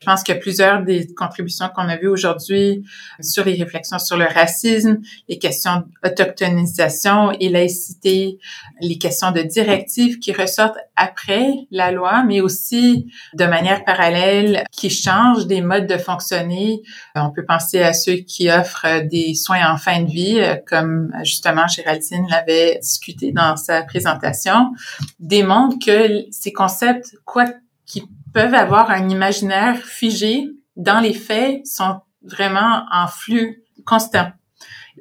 Je 0.00 0.06
pense 0.06 0.22
que 0.22 0.32
plusieurs 0.32 0.82
des 0.82 1.12
contributions 1.14 1.68
qu'on 1.74 1.88
a 1.88 1.96
vues 1.96 2.08
aujourd'hui 2.08 2.84
sur 3.20 3.44
les 3.44 3.54
réflexions 3.54 3.98
sur 3.98 4.16
le 4.16 4.26
racisme, 4.26 4.98
les 5.28 5.38
questions 5.38 5.84
d'autochtonisation 6.02 7.32
et 7.32 7.48
laïcité, 7.48 8.38
les 8.80 8.98
questions 8.98 9.30
de 9.32 9.42
directives 9.42 10.18
qui 10.18 10.32
ressortent 10.32 10.78
après 10.96 11.66
la 11.70 11.92
loi, 11.92 12.24
mais 12.24 12.40
aussi 12.40 13.06
de 13.34 13.44
manière 13.44 13.84
parallèle 13.84 14.64
qui 14.72 14.90
changent 14.90 15.46
des 15.46 15.60
modes 15.60 15.86
de 15.86 15.96
fonctionner. 15.96 16.82
On 17.14 17.30
peut 17.30 17.44
penser 17.44 17.80
à 17.80 17.92
ceux 17.92 18.16
qui 18.16 18.50
offrent 18.50 19.06
des 19.08 19.34
soins 19.34 19.72
en 19.72 19.76
fin 19.76 20.02
de 20.02 20.10
vie, 20.10 20.40
comme 20.66 21.12
justement 21.22 21.66
Géraldine 21.66 22.26
l'avait 22.28 22.78
discuté 22.80 23.32
dans 23.32 23.56
sa 23.56 23.82
présentation, 23.82 24.72
démontrent 25.18 25.78
que 25.84 26.24
ces 26.30 26.52
concepts, 26.52 27.16
quoi 27.24 27.46
qui 27.86 28.02
peuvent 28.32 28.54
avoir 28.54 28.90
un 28.90 29.08
imaginaire 29.08 29.76
figé, 29.78 30.48
dans 30.76 31.00
les 31.00 31.14
faits, 31.14 31.66
sont 31.66 32.00
vraiment 32.22 32.84
en 32.90 33.06
flux 33.06 33.62
constant. 33.84 34.30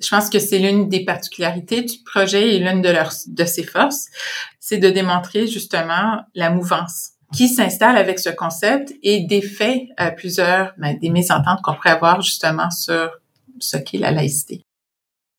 Je 0.02 0.10
pense 0.10 0.30
que 0.30 0.40
c'est 0.40 0.60
l'une 0.60 0.90
des 0.90 1.06
particularités 1.06 1.82
du 1.82 1.98
projet 2.04 2.56
et 2.56 2.60
l'une 2.60 2.82
de 2.82 2.90
leurs 2.90 3.14
de 3.28 3.46
ses 3.46 3.64
forces, 3.64 4.08
c'est 4.60 4.78
de 4.78 4.90
démontrer 4.90 5.48
justement 5.48 6.22
la 6.34 6.50
mouvance 6.50 7.12
qui 7.34 7.48
s'installe 7.48 7.98
avec 7.98 8.20
ce 8.20 8.30
concept 8.30 8.94
et 9.04 9.22
des 9.22 9.42
faits, 9.42 9.84
euh, 10.00 10.12
plusieurs, 10.12 10.74
ben, 10.78 10.98
des 11.00 11.10
mésententes 11.10 11.62
qu'on 11.62 11.74
pourrait 11.74 11.92
avoir 11.92 12.22
justement 12.22 12.70
sur 12.70 13.10
ce 13.60 13.78
qu'est 13.78 13.98
la 13.98 14.12
laïcité. 14.12 14.64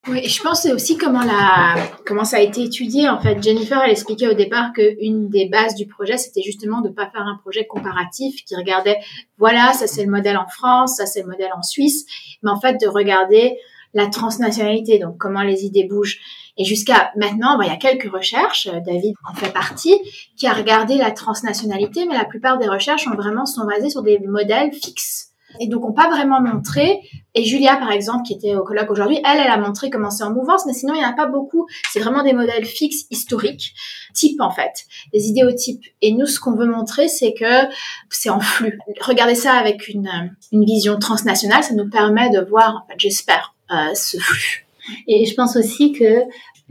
Oui, 0.08 0.26
je 0.28 0.42
pense 0.42 0.66
aussi 0.66 0.98
comment 0.98 1.22
la 1.22 1.76
comment 2.04 2.24
ça 2.24 2.38
a 2.38 2.40
été 2.40 2.64
étudié 2.64 3.08
en 3.08 3.20
fait. 3.20 3.40
Jennifer 3.40 3.80
elle 3.84 3.92
expliquait 3.92 4.26
au 4.26 4.34
départ 4.34 4.72
que 4.72 4.96
une 5.00 5.28
des 5.28 5.48
bases 5.48 5.76
du 5.76 5.86
projet 5.86 6.18
c'était 6.18 6.42
justement 6.42 6.80
de 6.80 6.88
pas 6.88 7.08
faire 7.08 7.22
un 7.22 7.36
projet 7.36 7.66
comparatif 7.68 8.44
qui 8.44 8.56
regardait 8.56 8.98
voilà 9.38 9.72
ça 9.74 9.86
c'est 9.86 10.04
le 10.04 10.10
modèle 10.10 10.36
en 10.36 10.48
France, 10.48 10.96
ça 10.96 11.06
c'est 11.06 11.22
le 11.22 11.28
modèle 11.28 11.52
en 11.56 11.62
Suisse, 11.62 12.04
mais 12.42 12.50
en 12.50 12.58
fait 12.58 12.80
de 12.80 12.88
regarder 12.88 13.56
la 13.94 14.08
transnationalité 14.08 14.98
donc 14.98 15.18
comment 15.18 15.42
les 15.42 15.64
idées 15.64 15.84
bougent. 15.84 16.18
Et 16.58 16.64
jusqu'à 16.64 17.12
maintenant, 17.16 17.56
ben, 17.56 17.64
il 17.64 17.68
y 17.68 17.74
a 17.74 17.76
quelques 17.76 18.12
recherches, 18.12 18.68
David 18.84 19.14
en 19.30 19.34
fait 19.34 19.52
partie, 19.52 19.94
qui 20.36 20.46
a 20.46 20.52
regardé 20.52 20.96
la 20.96 21.12
transnationalité, 21.12 22.06
mais 22.06 22.14
la 22.14 22.26
plupart 22.26 22.58
des 22.58 22.68
recherches 22.68 23.06
ont 23.06 23.14
vraiment 23.14 23.46
sont 23.46 23.64
basées 23.64 23.88
sur 23.88 24.02
des 24.02 24.18
modèles 24.18 24.72
fixes 24.72 25.31
et 25.60 25.68
donc 25.68 25.84
on 25.84 25.92
pas 25.92 26.08
vraiment 26.08 26.40
montré. 26.40 27.00
Et 27.34 27.44
Julia, 27.44 27.76
par 27.76 27.90
exemple, 27.90 28.24
qui 28.24 28.34
était 28.34 28.54
au 28.54 28.62
colloque 28.62 28.90
aujourd'hui, 28.90 29.18
elle, 29.24 29.40
elle 29.40 29.50
a 29.50 29.56
montré 29.56 29.90
comment 29.90 30.10
c'est 30.10 30.24
en 30.24 30.32
mouvance, 30.32 30.66
mais 30.66 30.72
sinon 30.72 30.94
il 30.94 30.98
n'y 30.98 31.04
en 31.04 31.10
a 31.10 31.14
pas 31.14 31.26
beaucoup. 31.26 31.66
C'est 31.90 32.00
vraiment 32.00 32.22
des 32.22 32.32
modèles 32.32 32.64
fixes, 32.64 33.06
historiques, 33.10 33.74
types 34.14 34.40
en 34.40 34.50
fait, 34.50 34.84
des 35.12 35.28
idéotypes. 35.28 35.84
Et 36.02 36.12
nous, 36.12 36.26
ce 36.26 36.38
qu'on 36.40 36.54
veut 36.54 36.66
montrer, 36.66 37.08
c'est 37.08 37.34
que 37.34 37.68
c'est 38.10 38.30
en 38.30 38.40
flux. 38.40 38.78
Regardez 39.00 39.34
ça 39.34 39.54
avec 39.54 39.88
une, 39.88 40.08
vision 40.52 40.98
transnationale, 40.98 41.64
ça 41.64 41.74
nous 41.74 41.88
permet 41.88 42.30
de 42.30 42.40
voir, 42.40 42.86
j'espère, 42.98 43.54
euh, 43.70 43.94
ce 43.94 44.18
flux. 44.18 44.66
Et 45.08 45.24
je 45.26 45.34
pense 45.34 45.56
aussi 45.56 45.92
que 45.92 46.24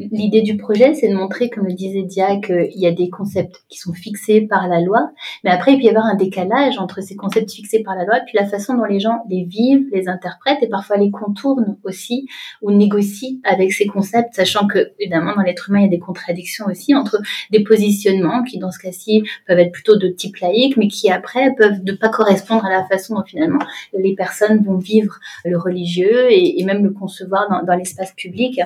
L'idée 0.10 0.42
du 0.42 0.58
projet, 0.58 0.94
c'est 0.94 1.10
de 1.10 1.16
montrer, 1.16 1.50
comme 1.50 1.68
le 1.68 1.74
disait 1.74 2.04
Dia, 2.04 2.38
qu'il 2.38 2.72
y 2.76 2.88
a 2.88 2.92
des 2.92 3.10
concepts 3.10 3.64
qui 3.70 3.78
sont 3.78 3.94
fixés 3.94 4.42
par 4.42 4.68
la 4.68 4.82
loi, 4.82 5.12
mais 5.44 5.52
après, 5.52 5.74
il 5.74 5.78
peut 5.78 5.84
y 5.84 5.90
avoir 5.90 6.06
un 6.06 6.16
décalage 6.16 6.78
entre 6.80 7.02
ces 7.02 7.16
concepts 7.16 7.52
fixés 7.52 7.84
par 7.84 7.96
la 7.96 8.06
loi 8.06 8.20
puis 8.26 8.38
la 8.38 8.46
façon 8.46 8.76
dont 8.76 8.86
les 8.86 9.00
gens 9.00 9.24
les 9.30 9.44
vivent, 9.44 9.86
les 9.92 10.08
interprètent 10.08 10.64
et 10.64 10.68
parfois 10.68 10.98
les 10.98 11.12
contournent 11.12 11.78
aussi 11.84 12.28
ou 12.62 12.72
négocient 12.72 13.38
avec 13.44 13.74
ces 13.74 13.86
concepts, 13.86 14.34
sachant 14.34 14.66
que, 14.66 14.92
évidemment, 15.00 15.36
dans 15.36 15.42
l'être 15.42 15.70
humain, 15.70 15.80
il 15.80 15.84
y 15.84 15.88
a 15.88 15.90
des 15.90 16.00
contradictions 16.00 16.66
aussi 16.68 16.96
entre 16.96 17.22
des 17.52 17.64
positionnements 17.64 18.44
qui, 18.44 18.58
dans 18.60 18.72
ce 18.72 18.80
cas-ci, 18.80 19.24
peuvent 19.46 19.60
être 19.60 19.72
plutôt 19.72 19.98
de 19.98 20.08
type 20.08 20.38
laïque, 20.38 20.78
mais 20.78 20.88
qui 20.88 21.12
après 21.12 21.54
peuvent 21.58 21.82
ne 21.84 21.92
pas 21.92 22.10
correspondre 22.10 22.66
à 22.66 22.70
la 22.70 22.86
façon 22.86 23.16
dont 23.16 23.24
finalement 23.24 23.60
les 23.94 24.16
personnes 24.16 24.64
vont 24.64 24.78
vivre 24.78 25.20
le 25.46 25.58
religieux 25.58 26.32
et, 26.32 26.64
même 26.64 26.84
le 26.84 26.92
concevoir 26.92 27.50
dans, 27.66 27.76
l'espace 27.76 28.01
public. 28.16 28.60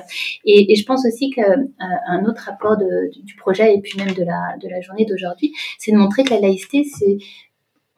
Et, 0.44 0.74
je 0.74 0.84
pense 0.84 1.06
aussi 1.06 1.30
qu'un 1.30 2.24
autre 2.26 2.42
rapport 2.46 2.76
du 2.76 3.34
projet 3.36 3.74
et 3.74 3.80
puis 3.80 3.98
même 3.98 4.12
de 4.14 4.24
la, 4.24 4.80
journée 4.80 5.06
d'aujourd'hui, 5.06 5.52
c'est 5.78 5.92
de 5.92 5.96
montrer 5.96 6.24
que 6.24 6.30
la 6.30 6.40
laïcité, 6.40 6.84
c'est 6.84 7.18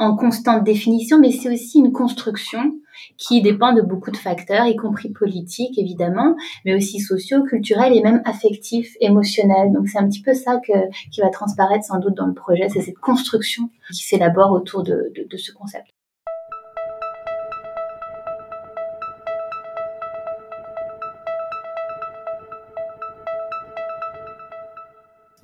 en 0.00 0.14
constante 0.14 0.62
définition, 0.62 1.18
mais 1.18 1.32
c'est 1.32 1.52
aussi 1.52 1.78
une 1.78 1.92
construction 1.92 2.72
qui 3.16 3.42
dépend 3.42 3.72
de 3.72 3.82
beaucoup 3.82 4.12
de 4.12 4.16
facteurs, 4.16 4.66
y 4.66 4.76
compris 4.76 5.10
politiques 5.10 5.76
évidemment, 5.76 6.36
mais 6.64 6.74
aussi 6.74 7.00
sociaux, 7.00 7.42
culturels 7.42 7.96
et 7.96 8.02
même 8.02 8.22
affectifs, 8.24 8.94
émotionnels. 9.00 9.72
Donc 9.72 9.88
c'est 9.88 9.98
un 9.98 10.08
petit 10.08 10.22
peu 10.22 10.34
ça 10.34 10.60
qui 10.60 11.20
va 11.20 11.30
transparaître 11.30 11.84
sans 11.84 11.98
doute 11.98 12.14
dans 12.14 12.26
le 12.26 12.34
projet, 12.34 12.68
c'est 12.68 12.82
cette 12.82 12.98
construction 12.98 13.70
qui 13.92 14.04
s'élabore 14.04 14.52
autour 14.52 14.84
de 14.84 15.36
ce 15.36 15.52
concept. 15.52 15.97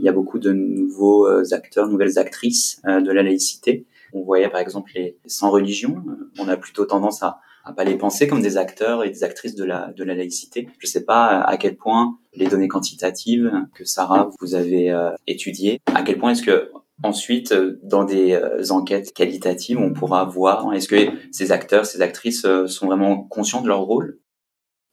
Il 0.04 0.06
y 0.06 0.10
a 0.10 0.12
beaucoup 0.12 0.38
de 0.38 0.52
nouveaux 0.52 1.26
euh, 1.26 1.42
acteurs, 1.52 1.88
nouvelles 1.88 2.18
actrices 2.18 2.82
euh, 2.86 3.00
de 3.00 3.10
la 3.10 3.22
laïcité. 3.22 3.86
On 4.12 4.22
voyait 4.22 4.50
par 4.50 4.60
exemple 4.60 4.90
les 4.94 5.16
sans 5.24 5.50
religion. 5.50 5.96
Euh, 6.06 6.30
on 6.38 6.46
a 6.48 6.58
plutôt 6.58 6.84
tendance 6.84 7.22
à 7.22 7.40
à 7.66 7.72
pas 7.72 7.84
les 7.84 7.96
penser 7.96 8.26
comme 8.26 8.42
des 8.42 8.58
acteurs 8.58 9.02
et 9.04 9.08
des 9.08 9.24
actrices 9.24 9.54
de 9.54 9.64
la 9.64 9.90
de 9.96 10.04
la 10.04 10.14
laïcité. 10.14 10.68
Je 10.78 10.86
sais 10.86 11.06
pas 11.06 11.40
à 11.40 11.56
quel 11.56 11.76
point 11.78 12.18
les 12.34 12.46
données 12.46 12.68
quantitatives 12.68 13.50
que 13.74 13.86
Sarah 13.86 14.28
vous 14.38 14.54
avez 14.54 14.94
étudiées, 15.26 15.80
à 15.86 16.02
quel 16.02 16.18
point 16.18 16.32
est-ce 16.32 16.42
que 16.42 16.70
ensuite 17.02 17.54
dans 17.82 18.04
des 18.04 18.38
enquêtes 18.70 19.14
qualitatives 19.14 19.78
on 19.78 19.94
pourra 19.94 20.26
voir 20.26 20.74
est-ce 20.74 20.88
que 20.88 21.10
ces 21.32 21.52
acteurs, 21.52 21.86
ces 21.86 22.02
actrices 22.02 22.46
sont 22.66 22.86
vraiment 22.86 23.22
conscients 23.22 23.62
de 23.62 23.68
leur 23.68 23.80
rôle? 23.80 24.18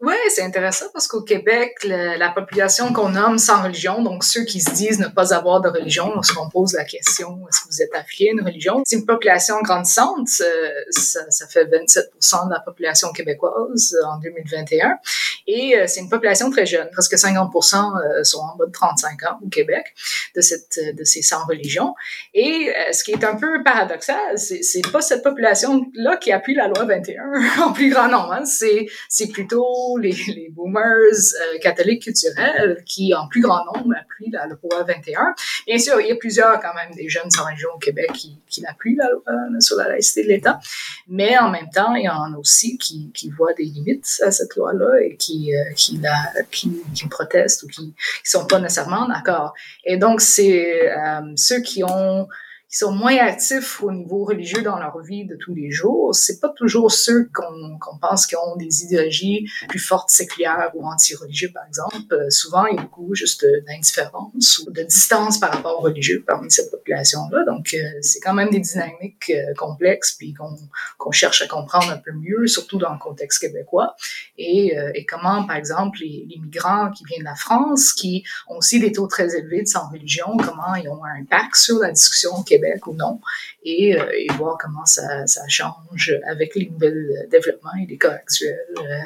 Oui, 0.02 0.16
c'est 0.30 0.42
intéressant 0.42 0.86
parce 0.94 1.08
qu'au 1.08 1.22
Québec, 1.22 1.78
la 1.84 2.30
population 2.30 2.92
qu'on 2.92 3.10
nomme 3.10 3.38
sans 3.38 3.62
religion, 3.62 4.02
donc 4.02 4.24
ceux 4.24 4.46
qui 4.46 4.60
se 4.60 4.72
disent 4.72 5.00
ne 5.00 5.08
pas 5.08 5.32
avoir 5.32 5.62
de 5.62 5.70
religion, 5.70 6.12
lorsqu'on 6.16 6.50
pose 6.50 6.74
la 6.74 6.86
question 6.86 7.38
est-ce 7.48 7.62
que 7.62 7.68
vous 7.70 7.82
êtes 7.84 7.94
affilié 7.94 8.30
à 8.30 8.32
une 8.34 8.44
religion, 8.44 8.82
c'est 8.84 8.96
une 8.96 9.06
population 9.06 9.62
grandissante. 9.62 10.28
Euh, 10.42 10.70
ça, 10.90 11.48
fait 11.48 11.66
27% 11.66 12.48
de 12.48 12.52
la 12.52 12.60
population 12.62 13.12
québécoise 13.12 13.96
en 14.06 14.18
2021. 14.18 14.98
Et 15.46 15.78
euh, 15.78 15.86
c'est 15.88 16.00
une 16.00 16.10
population 16.10 16.50
très 16.50 16.66
jeune. 16.66 16.90
Presque 16.92 17.16
50 17.16 17.52
euh, 17.56 18.24
sont 18.24 18.40
en 18.40 18.56
bas 18.56 18.66
de 18.66 18.72
35 18.72 19.24
ans 19.24 19.40
au 19.46 19.50
Québec 19.50 19.94
de, 20.36 20.42
cette, 20.42 20.80
de 20.98 21.04
ces 21.04 21.22
sans 21.22 21.46
religions. 21.46 21.94
Et 22.34 22.74
ce 22.92 23.04
qui 23.04 23.12
est 23.12 23.24
un 23.24 23.36
peu 23.36 23.64
paradoxal, 23.64 24.40
c'est 24.40 24.92
pas 24.92 25.02
cette 25.02 25.22
population-là 25.22 26.18
qui 26.18 26.32
appuie 26.32 26.56
la 26.56 26.68
loi 26.68 26.86
21 26.86 27.62
en 27.64 27.72
plus 27.72 27.92
grand 27.92 28.08
nombre. 28.08 28.34
Hein. 28.34 28.46
C'est 28.46 29.28
plutôt 29.28 29.91
les, 29.98 30.50
boomers 30.52 30.84
euh, 30.84 31.60
catholiques 31.60 32.04
culturels 32.04 32.84
qui, 32.86 33.14
en 33.14 33.28
plus 33.28 33.42
grand 33.42 33.64
nombre, 33.66 33.94
appuient 34.00 34.32
la 34.32 34.48
loi 34.48 34.84
21. 34.84 35.34
Bien 35.68 35.78
sûr, 35.78 36.00
il 36.02 36.08
y 36.08 36.12
a 36.12 36.16
plusieurs 36.16 36.60
quand 36.60 36.74
même 36.74 36.94
des 36.96 37.10
jeunes 37.10 37.30
sans 37.30 37.46
religion 37.46 37.70
au 37.76 37.80
Québec 37.80 38.12
qui, 38.14 38.38
qui 38.50 38.62
l'appuient 38.62 38.96
la 38.96 39.10
loi 39.10 39.22
euh, 39.28 39.60
sur 39.60 39.78
la 39.78 39.88
laïcité 39.90 40.24
de 40.24 40.30
l'État, 40.30 40.60
mais 41.08 41.38
en 41.38 41.50
même 41.50 41.70
temps, 41.74 41.96
il 41.96 42.06
y 42.06 42.10
en 42.10 42.34
a 42.34 42.38
aussi 42.38 42.78
qui, 42.78 43.12
qui 43.14 43.30
voient 43.30 43.54
des 43.54 43.64
limites 43.64 44.22
à 44.24 44.32
cette 44.32 44.56
loi-là 44.56 45.02
et 45.02 45.16
qui, 45.16 45.56
euh, 45.56 45.74
qui, 45.76 45.98
la, 45.98 46.18
qui, 46.52 46.72
protestent 47.10 47.64
ou 47.64 47.68
qui 47.68 47.88
ne 47.88 47.92
sont 48.24 48.46
pas 48.46 48.60
nécessairement 48.60 49.08
d'accord. 49.08 49.54
Et 49.86 49.98
donc, 49.98 50.22
c'est 50.22 50.92
ceux 51.36 51.62
qui 51.62 51.84
ont 51.84 52.28
qui 52.72 52.78
sont 52.78 52.94
moins 52.94 53.18
actifs 53.18 53.84
au 53.84 53.92
niveau 53.92 54.24
religieux 54.24 54.62
dans 54.62 54.80
leur 54.80 54.98
vie 55.02 55.26
de 55.26 55.36
tous 55.36 55.54
les 55.54 55.72
jours, 55.72 56.16
c'est 56.16 56.40
pas 56.40 56.48
toujours 56.56 56.90
ceux 56.90 57.30
qu'on 57.34 57.78
qu'on 57.80 57.98
pense 57.98 58.26
qui 58.26 58.38
ont 58.38 58.56
des 58.56 58.84
idéologies 58.84 59.46
plus 59.68 59.80
fortes 59.80 60.10
séculaires 60.10 60.72
ou 60.76 60.86
anti-religieux, 60.88 61.52
par 61.54 61.66
exemple. 61.68 61.98
Euh, 62.14 62.30
souvent, 62.30 62.66
il 62.68 62.78
y 62.78 62.80
a 62.80 62.82
beaucoup 62.82 63.14
juste 63.14 63.46
d'indifférence 63.68 64.60
ou 64.60 64.72
de 64.72 64.84
distance 64.84 65.38
par 65.38 65.52
rapport 65.52 65.80
aux 65.80 65.84
religieux 65.84 66.24
parmi 66.26 66.50
cette 66.50 66.72
population-là. 66.72 67.44
Donc, 67.46 67.74
euh, 67.74 67.78
c'est 68.00 68.22
quand 68.22 68.34
même 68.34 68.50
des 68.50 68.62
dynamiques 68.62 69.32
euh, 69.32 69.54
complexes 69.56 70.14
puis 70.14 70.34
qu'on 70.34 70.56
qu'on 70.98 71.12
cherche 71.12 71.42
à 71.42 71.48
comprendre 71.48 71.90
un 71.90 71.98
peu 71.98 72.12
mieux, 72.14 72.48
surtout 72.48 72.78
dans 72.78 72.94
le 72.94 73.00
contexte 73.00 73.42
québécois. 73.42 73.96
Et, 74.38 74.76
et 74.96 75.06
comment, 75.06 75.46
par 75.46 75.56
exemple, 75.56 76.00
les, 76.02 76.26
les, 76.30 76.40
migrants 76.40 76.92
qui 76.92 77.04
viennent 77.06 77.22
de 77.22 77.26
la 77.26 77.36
France, 77.36 77.94
qui 77.94 78.24
ont 78.48 78.58
aussi 78.58 78.80
des 78.80 78.92
taux 78.92 79.08
très 79.08 79.36
élevés 79.36 79.64
de 79.64 79.68
sans-religion, 79.68 80.38
comment 80.38 80.76
ils 80.76 80.88
ont 80.88 81.04
un 81.04 81.22
impact 81.22 81.56
sur 81.56 81.80
la 81.80 81.92
discussion 81.92 82.32
au 82.38 82.44
Ou 82.88 82.96
non, 82.96 83.20
et, 83.64 84.00
euh, 84.00 84.06
et 84.14 84.28
voir 84.38 84.58
comment 84.60 84.86
ça, 84.86 85.26
change 85.48 86.14
avec 86.28 86.56
les 86.56 86.70
nouvelles 86.70 87.28
développements 87.30 87.72
et 87.82 87.86
les 87.86 87.98
cas 87.98 88.12
actuels 88.12 88.58
euh, 88.78 89.00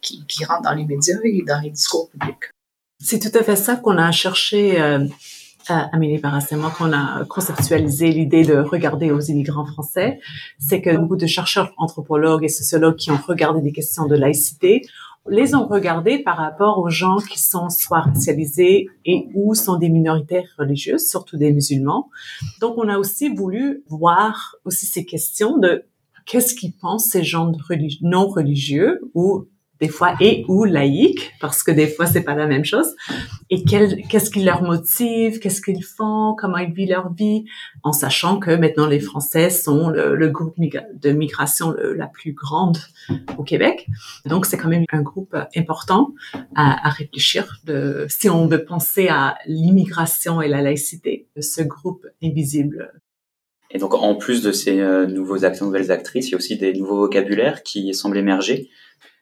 qui, 0.00 0.24
qui, 0.26 0.44
rentrent 0.44 0.62
dans 0.62 0.74
les 0.74 0.84
médias 0.84 1.18
et 1.24 1.42
dans 1.46 1.60
les 1.60 1.70
discours 1.70 2.10
publics. 2.10 2.50
C'est 2.98 3.18
tout 3.18 3.36
à 3.36 3.42
fait 3.42 3.56
ça 3.56 3.76
qu'on 3.76 3.98
a 3.98 4.10
cherché. 4.12 4.80
Euh, 4.80 5.06
Amélie 5.68 6.18
Barras 6.18 6.46
et 6.50 6.56
moi, 6.56 6.72
qu'on 6.76 6.92
a 6.92 7.24
conceptualisé 7.26 8.08
l'idée 8.08 8.44
de 8.44 8.56
regarder 8.56 9.12
aux 9.12 9.20
immigrants 9.20 9.66
français, 9.66 10.18
c'est 10.58 10.80
que 10.80 10.96
beaucoup 10.96 11.16
de 11.16 11.26
chercheurs, 11.26 11.72
anthropologues 11.76 12.44
et 12.44 12.48
sociologues 12.48 12.96
qui 12.96 13.10
ont 13.10 13.20
regardé 13.24 13.60
des 13.60 13.70
questions 13.70 14.06
de 14.06 14.16
laïcité 14.16 14.82
les 15.28 15.54
ont 15.54 15.66
regardés 15.66 16.18
par 16.18 16.38
rapport 16.38 16.78
aux 16.78 16.88
gens 16.88 17.18
qui 17.18 17.38
sont 17.38 17.68
soit 17.68 18.00
racialisés 18.00 18.88
et 19.04 19.28
ou 19.34 19.54
sont 19.54 19.76
des 19.76 19.88
minorités 19.88 20.44
religieuses, 20.58 21.08
surtout 21.08 21.36
des 21.36 21.52
musulmans. 21.52 22.10
Donc, 22.60 22.78
on 22.78 22.88
a 22.88 22.98
aussi 22.98 23.28
voulu 23.28 23.84
voir 23.88 24.56
aussi 24.64 24.86
ces 24.86 25.04
questions 25.04 25.58
de 25.58 25.84
qu'est-ce 26.24 26.54
qu'ils 26.54 26.72
pensent 26.72 27.06
ces 27.06 27.24
gens 27.24 27.52
non 28.02 28.28
religieux 28.28 29.00
ou 29.14 29.46
des 29.80 29.88
fois 29.88 30.14
et 30.20 30.44
ou 30.48 30.64
laïque 30.64 31.32
parce 31.40 31.62
que 31.62 31.70
des 31.70 31.86
fois 31.86 32.06
c'est 32.06 32.22
pas 32.22 32.34
la 32.34 32.46
même 32.46 32.64
chose. 32.64 32.94
Et 33.48 33.64
qu'est-ce 33.64 34.30
qui 34.30 34.42
leur 34.42 34.62
motive? 34.62 35.38
Qu'est-ce 35.40 35.60
qu'ils 35.60 35.84
font? 35.84 36.34
Comment 36.38 36.58
ils 36.58 36.72
vivent 36.72 36.90
leur 36.90 37.12
vie? 37.12 37.44
En 37.82 37.92
sachant 37.92 38.38
que 38.38 38.50
maintenant 38.50 38.86
les 38.86 39.00
Français 39.00 39.50
sont 39.50 39.88
le, 39.88 40.28
groupe 40.28 40.54
de 40.58 41.10
migration 41.10 41.74
la 41.96 42.06
plus 42.06 42.32
grande 42.32 42.78
au 43.38 43.42
Québec. 43.42 43.86
Donc 44.26 44.46
c'est 44.46 44.56
quand 44.56 44.68
même 44.68 44.84
un 44.92 45.02
groupe 45.02 45.36
important 45.56 46.14
à, 46.54 46.86
à 46.86 46.90
réfléchir 46.90 47.60
de 47.64 48.06
si 48.08 48.28
on 48.28 48.46
veut 48.46 48.64
penser 48.64 49.08
à 49.08 49.36
l'immigration 49.46 50.40
et 50.40 50.48
la 50.48 50.62
laïcité 50.62 51.28
de 51.36 51.40
ce 51.40 51.62
groupe 51.62 52.06
invisible. 52.22 52.92
Et 53.70 53.78
donc, 53.78 53.94
en 53.94 54.16
plus 54.16 54.42
de 54.42 54.50
ces 54.50 54.80
euh, 54.80 55.06
nouveaux 55.06 55.44
acteurs, 55.44 55.66
nouvelles 55.66 55.92
actrices, 55.92 56.28
il 56.28 56.32
y 56.32 56.34
a 56.34 56.38
aussi 56.38 56.56
des 56.56 56.72
nouveaux 56.72 56.96
vocabulaires 56.96 57.62
qui 57.62 57.94
semblent 57.94 58.16
émerger 58.16 58.68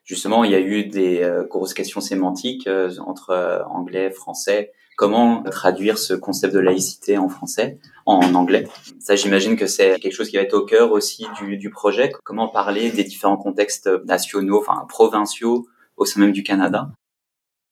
justement, 0.09 0.43
il 0.43 0.51
y 0.51 0.55
a 0.55 0.59
eu 0.59 0.85
des 0.85 1.21
euh, 1.21 1.43
grosses 1.43 1.75
questions 1.75 2.01
sémantiques 2.01 2.65
euh, 2.65 2.89
entre 3.05 3.29
euh, 3.29 3.63
anglais, 3.65 4.09
français. 4.09 4.71
Comment 4.97 5.43
traduire 5.43 5.97
ce 5.97 6.13
concept 6.13 6.53
de 6.53 6.59
laïcité 6.59 7.17
en 7.17 7.29
français, 7.29 7.77
en 8.05 8.33
anglais? 8.33 8.67
Ça, 8.99 9.15
j'imagine 9.15 9.55
que 9.55 9.67
c'est 9.67 9.97
quelque 9.99 10.13
chose 10.13 10.29
qui 10.29 10.35
va 10.35 10.41
être 10.41 10.55
au 10.55 10.65
cœur 10.65 10.91
aussi 10.91 11.25
du, 11.39 11.57
du 11.57 11.69
projet. 11.69 12.11
Comment 12.23 12.49
parler 12.49 12.91
des 12.91 13.03
différents 13.05 13.37
contextes 13.37 13.89
nationaux, 14.05 14.59
enfin 14.59 14.85
provinciaux, 14.89 15.67
au 15.95 16.05
sein 16.05 16.19
même 16.19 16.33
du 16.33 16.43
Canada? 16.43 16.89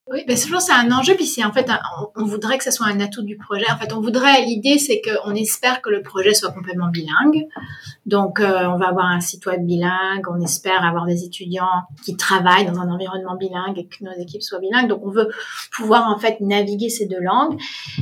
Oui, 0.10 0.24
ben 0.26 0.38
toujours 0.40 0.62
c'est 0.62 0.72
un 0.74 0.90
enjeu, 0.92 1.16
puis 1.16 1.26
c'est 1.26 1.44
en 1.44 1.52
fait, 1.52 1.70
on, 2.16 2.26
voudrait 2.26 2.58
que 2.58 2.64
ce 2.64 2.72
soit 2.72 2.88
un 2.88 3.00
atout 3.02 3.24
du 3.24 3.38
projet. 3.38 3.66
En 3.70 3.78
fait, 3.78 3.92
on 3.92 4.00
voudrait, 4.00 4.42
l'idée 4.46 4.78
c'est 4.78 5.02
qu'on 5.02 5.36
espère 5.36 5.82
que 5.82 5.90
le 5.90 6.02
projet 6.02 6.34
soit 6.34 6.52
complètement 6.52 6.88
bilingue. 6.88 7.48
Donc, 8.06 8.40
euh, 8.40 8.66
on 8.68 8.78
va 8.78 8.88
avoir 8.88 9.08
un 9.08 9.20
site 9.20 9.46
web 9.46 9.66
bilingue, 9.66 10.26
on 10.30 10.40
espère 10.40 10.86
avoir 10.86 11.06
des 11.06 11.26
étudiants 11.26 11.84
qui 12.06 12.16
travaillent 12.16 12.66
dans 12.66 12.80
un 12.80 12.90
environnement 12.90 13.36
bilingue 13.36 13.78
et 13.78 13.88
que 13.88 14.04
nos 14.04 14.14
équipes 14.18 14.44
soient 14.44 14.60
bilingues. 14.60 14.88
Donc, 14.88 15.02
on 15.04 15.12
veut 15.12 15.30
pouvoir 15.76 16.10
en 16.10 16.18
fait 16.18 16.40
naviguer 16.40 16.90
ces 16.90 17.06
deux 17.06 17.22
langues. 17.22 17.60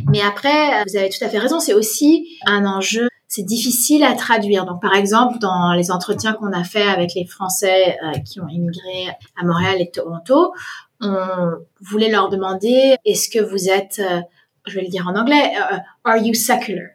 Mais 0.07 0.21
après, 0.21 0.83
vous 0.87 0.97
avez 0.97 1.09
tout 1.09 1.23
à 1.23 1.29
fait 1.29 1.39
raison, 1.39 1.59
c'est 1.59 1.73
aussi 1.73 2.37
un 2.45 2.65
enjeu 2.65 3.09
c'est 3.35 3.43
difficile 3.43 4.03
à 4.03 4.13
traduire. 4.13 4.65
Donc, 4.65 4.81
par 4.81 4.93
exemple, 4.93 5.39
dans 5.39 5.73
les 5.73 5.91
entretiens 5.91 6.33
qu'on 6.33 6.53
a 6.53 6.63
fait 6.63 6.87
avec 6.87 7.13
les 7.15 7.25
Français 7.25 7.97
euh, 8.01 8.19
qui 8.19 8.39
ont 8.39 8.47
immigré 8.47 9.09
à 9.35 9.43
Montréal 9.43 9.75
et 9.79 9.91
Toronto, 9.91 10.53
on 11.01 11.51
voulait 11.81 12.09
leur 12.09 12.29
demander 12.29 12.95
est-ce 13.05 13.29
que 13.29 13.43
vous 13.43 13.69
êtes, 13.69 13.99
euh, 13.99 14.21
je 14.65 14.75
vais 14.75 14.83
le 14.83 14.89
dire 14.89 15.07
en 15.07 15.15
anglais, 15.15 15.53
euh, 15.71 15.77
are 16.03 16.17
you 16.17 16.33
secular? 16.33 16.89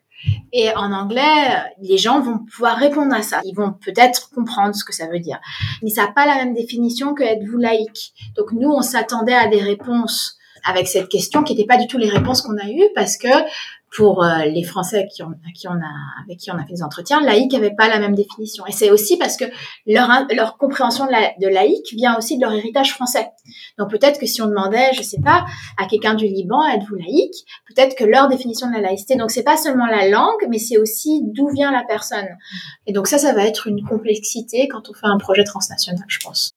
Et 0.53 0.71
en 0.75 0.93
anglais, 0.93 1.73
les 1.81 1.97
gens 1.97 2.21
vont 2.21 2.39
pouvoir 2.39 2.77
répondre 2.77 3.15
à 3.15 3.23
ça. 3.23 3.41
Ils 3.45 3.55
vont 3.55 3.73
peut-être 3.73 4.29
comprendre 4.31 4.75
ce 4.75 4.85
que 4.85 4.95
ça 4.95 5.07
veut 5.07 5.19
dire. 5.19 5.41
Mais 5.83 5.89
ça 5.89 6.07
n'a 6.07 6.13
pas 6.13 6.27
la 6.27 6.37
même 6.37 6.55
définition 6.55 7.15
que 7.15 7.23
êtes-vous 7.23 7.57
laïque? 7.57 8.13
Donc 8.37 8.53
nous, 8.53 8.71
on 8.71 8.83
s'attendait 8.83 9.35
à 9.35 9.49
des 9.49 9.63
réponses 9.63 10.37
avec 10.65 10.89
cette 10.89 11.09
question 11.09 11.43
qui 11.43 11.55
n'étaient 11.55 11.67
pas 11.67 11.79
du 11.79 11.87
tout 11.87 11.97
les 11.97 12.11
réponses 12.11 12.43
qu'on 12.43 12.59
a 12.59 12.69
eues 12.69 12.89
parce 12.95 13.17
que 13.17 13.29
pour 13.96 14.22
euh, 14.22 14.44
les 14.44 14.62
Français 14.62 15.09
qui 15.12 15.22
qui 15.55 15.68
on 15.68 15.72
a, 15.72 16.24
avec 16.24 16.38
qui 16.38 16.50
on 16.50 16.55
a 16.55 16.64
fait 16.64 16.74
des 16.74 16.83
entretiens, 16.83 17.20
laïque 17.20 17.53
n'avait 17.53 17.74
pas 17.74 17.88
la 17.88 17.98
même 17.98 18.14
définition. 18.14 18.64
Et 18.66 18.72
c'est 18.72 18.90
aussi 18.90 19.16
parce 19.18 19.37
que 19.37 19.44
leur, 19.87 20.09
leur 20.35 20.57
compréhension 20.57 21.07
de, 21.07 21.11
la, 21.11 21.33
de 21.40 21.53
laïque 21.53 21.92
vient 21.94 22.16
aussi 22.16 22.37
de 22.37 22.42
leur 22.42 22.53
héritage 22.53 22.92
français. 22.92 23.29
Donc 23.79 23.90
peut-être 23.90 24.20
que 24.20 24.26
si 24.26 24.40
on 24.42 24.46
demandait, 24.46 24.92
je 24.94 25.03
sais 25.03 25.20
pas, 25.20 25.44
à 25.76 25.87
quelqu'un 25.87 26.14
du 26.14 26.26
Liban, 26.26 26.64
êtes-vous 26.66 26.94
laïque? 26.94 27.44
Peut-être 27.66 27.96
que 27.96 28.05
leur 28.05 28.29
définition 28.29 28.68
de 28.68 28.74
la 28.74 28.81
laïcité, 28.81 29.16
donc 29.16 29.31
c'est 29.31 29.42
pas 29.42 29.57
seulement 29.57 29.87
la 29.87 30.09
langue, 30.09 30.46
mais 30.48 30.59
c'est 30.59 30.79
aussi 30.79 31.22
d'où 31.24 31.48
vient 31.48 31.72
la 31.72 31.83
personne. 31.83 32.29
Et 32.87 32.92
donc 32.92 33.09
ça, 33.09 33.18
ça 33.18 33.33
va 33.35 33.44
être 33.44 33.66
une 33.66 33.83
complexité 33.83 34.68
quand 34.68 34.88
on 34.88 34.94
fait 34.94 35.07
un 35.07 35.18
projet 35.18 35.44
transnational, 35.44 36.05
je 36.09 36.18
pense. 36.20 36.50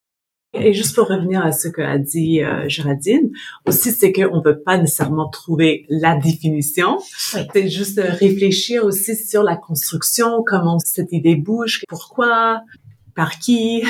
Et 0.54 0.74
juste 0.74 0.96
pour 0.96 1.08
revenir 1.08 1.44
à 1.44 1.52
ce 1.52 1.68
que 1.68 1.82
a 1.82 1.98
dit 1.98 2.44
euh, 2.44 2.70
Géraldine, 2.70 3.32
aussi 3.66 3.92
c'est 3.92 4.14
qu'on 4.14 4.42
peut 4.42 4.60
pas 4.60 4.78
nécessairement 4.78 5.30
trouver 5.30 5.86
la 5.90 6.16
définition. 6.16 7.00
C'est 7.10 7.70
juste 7.70 8.00
réfléchir 8.00 8.86
aussi 8.86 9.16
sur 9.16 9.42
la 9.42 9.56
construction, 9.56 10.44
comment 10.46 10.78
cette 10.80 11.12
idée 11.12 11.36
bouge, 11.36 11.84
pourquoi, 11.88 12.62
par 13.16 13.40
qui. 13.40 13.84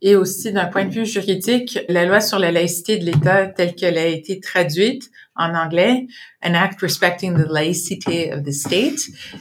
Et 0.00 0.14
aussi 0.14 0.52
d'un 0.52 0.66
point 0.66 0.84
de 0.84 0.92
vue 0.92 1.06
juridique, 1.06 1.80
la 1.88 2.04
loi 2.04 2.20
sur 2.20 2.38
la 2.38 2.52
laïcité 2.52 2.98
de 2.98 3.04
l'État 3.04 3.46
telle 3.46 3.74
qu'elle 3.74 3.98
a 3.98 4.06
été 4.06 4.38
traduite 4.38 5.10
en 5.34 5.54
anglais, 5.54 6.06
An 6.44 6.54
Act 6.54 6.80
Respecting 6.80 7.34
the 7.34 7.50
Laicity 7.50 8.32
of 8.32 8.44
the 8.44 8.52
State, 8.52 9.00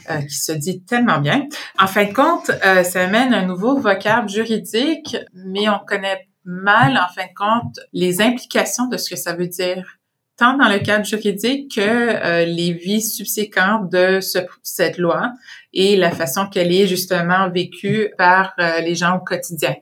euh, 0.09 0.21
qui 0.21 0.35
se 0.35 0.51
dit 0.53 0.81
tellement 0.83 1.19
bien. 1.19 1.47
En 1.79 1.85
fin 1.85 2.05
de 2.05 2.13
compte, 2.13 2.49
euh, 2.65 2.83
ça 2.83 3.03
amène 3.03 3.33
un 3.35 3.45
nouveau 3.45 3.77
vocable 3.77 4.29
juridique, 4.29 5.15
mais 5.33 5.69
on 5.69 5.79
connaît 5.85 6.27
mal, 6.47 6.97
en 6.97 7.13
fin 7.13 7.27
de 7.27 7.33
compte, 7.35 7.79
les 7.93 8.21
implications 8.21 8.87
de 8.87 8.97
ce 8.97 9.09
que 9.09 9.15
ça 9.15 9.33
veut 9.33 9.47
dire, 9.47 9.97
tant 10.37 10.55
dans 10.55 10.69
le 10.69 10.79
cadre 10.79 11.03
juridique 11.03 11.75
que 11.75 11.81
euh, 11.81 12.45
les 12.45 12.71
vies 12.71 13.01
subséquentes 13.01 13.91
de 13.91 14.19
cette 14.63 14.97
loi 14.97 15.33
et 15.73 15.97
la 15.97 16.11
façon 16.11 16.47
qu'elle 16.47 16.71
est 16.71 16.87
justement 16.87 17.49
vécue 17.49 18.11
par 18.17 18.53
euh, 18.59 18.79
les 18.79 18.95
gens 18.95 19.17
au 19.17 19.19
quotidien. 19.19 19.75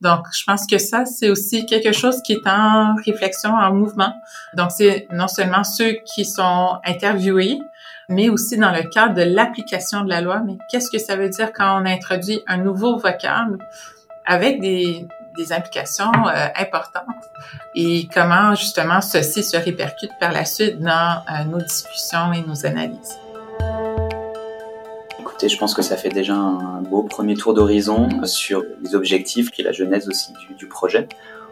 Donc, 0.00 0.20
je 0.32 0.42
pense 0.44 0.66
que 0.66 0.78
ça, 0.78 1.04
c'est 1.04 1.28
aussi 1.28 1.66
quelque 1.66 1.92
chose 1.92 2.20
qui 2.24 2.32
est 2.32 2.48
en 2.48 2.94
réflexion, 3.04 3.50
en 3.50 3.72
mouvement. 3.72 4.12
Donc, 4.56 4.70
c'est 4.70 5.06
non 5.12 5.28
seulement 5.28 5.64
ceux 5.64 5.96
qui 6.14 6.24
sont 6.24 6.78
interviewés, 6.84 7.58
mais 8.08 8.28
aussi 8.28 8.56
dans 8.56 8.72
le 8.72 8.88
cadre 8.90 9.14
de 9.14 9.22
l'application 9.22 10.02
de 10.02 10.08
la 10.08 10.20
loi. 10.20 10.40
Mais 10.44 10.56
qu'est-ce 10.70 10.90
que 10.90 10.98
ça 10.98 11.16
veut 11.16 11.28
dire 11.28 11.52
quand 11.52 11.82
on 11.82 11.84
introduit 11.84 12.40
un 12.46 12.58
nouveau 12.58 12.96
vocable 12.96 13.58
avec 14.24 14.60
des, 14.60 15.06
des 15.38 15.52
implications 15.52 16.10
euh, 16.26 16.48
importantes 16.56 17.04
et 17.74 18.08
comment 18.12 18.54
justement 18.54 19.00
ceci 19.00 19.42
se 19.42 19.56
répercute 19.56 20.10
par 20.20 20.32
la 20.32 20.44
suite 20.44 20.80
dans 20.80 21.22
euh, 21.30 21.44
nos 21.44 21.58
discussions 21.58 22.32
et 22.32 22.42
nos 22.42 22.66
analyses. 22.66 23.16
Écoutez, 25.20 25.48
je 25.48 25.56
pense 25.56 25.74
que 25.74 25.82
ça 25.82 25.96
fait 25.96 26.08
déjà 26.08 26.34
un 26.34 26.82
beau 26.82 27.04
premier 27.04 27.36
tour 27.36 27.54
d'horizon 27.54 28.08
sur 28.24 28.64
les 28.82 28.94
objectifs 28.96 29.50
et 29.58 29.62
la 29.62 29.72
genèse 29.72 30.08
aussi 30.08 30.32
du, 30.32 30.54
du 30.54 30.66
projet. 30.66 31.08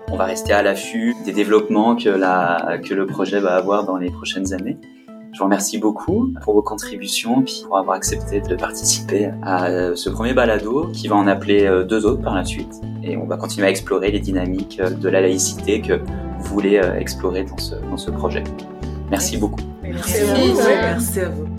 On 0.09 0.17
va 0.17 0.25
rester 0.25 0.53
à 0.53 0.63
l'affût 0.63 1.15
des 1.25 1.33
développements 1.33 1.97
que, 1.97 2.09
la, 2.09 2.79
que 2.85 2.95
le 2.95 3.07
projet 3.07 3.41
va 3.41 3.55
avoir 3.57 3.85
dans 3.85 3.97
les 3.97 4.11
prochaines 4.11 4.53
années. 4.53 4.79
Je 5.37 5.41
vous 5.41 5.45
remercie 5.45 5.77
beaucoup 5.77 6.33
pour 6.41 6.55
vos 6.55 6.63
contributions 6.63 7.43
et 7.43 7.67
pour 7.67 7.77
avoir 7.77 7.95
accepté 7.95 8.41
de 8.41 8.57
participer 8.57 9.33
à 9.43 9.67
euh, 9.67 9.95
ce 9.95 10.09
premier 10.09 10.33
balado 10.33 10.89
qui 10.95 11.09
va 11.09 11.17
en 11.17 11.27
appeler 11.27 11.67
euh, 11.67 11.85
deux 11.85 12.07
autres 12.07 12.23
par 12.23 12.35
la 12.35 12.43
suite. 12.43 12.81
Et 13.03 13.19
on 13.19 13.27
va 13.27 13.37
continuer 13.37 13.67
à 13.67 13.71
explorer 13.71 14.11
les 14.11 14.21
dynamiques 14.21 14.81
euh, 14.81 14.89
de 14.89 15.11
la 15.11 15.21
laïcité 15.21 15.83
que 15.83 16.01
vous 16.39 16.55
voulez 16.55 16.81
explorer 16.99 17.45
dans 17.45 17.59
ce, 17.59 17.75
dans 17.75 17.99
ce 17.99 18.11
projet. 18.11 18.45
Merci 19.11 19.37
beaucoup. 19.37 19.61
Merci, 19.83 20.23
à 20.23 20.25
vous. 20.25 20.57
Merci 20.57 21.21
à 21.21 21.29
vous. 21.29 21.56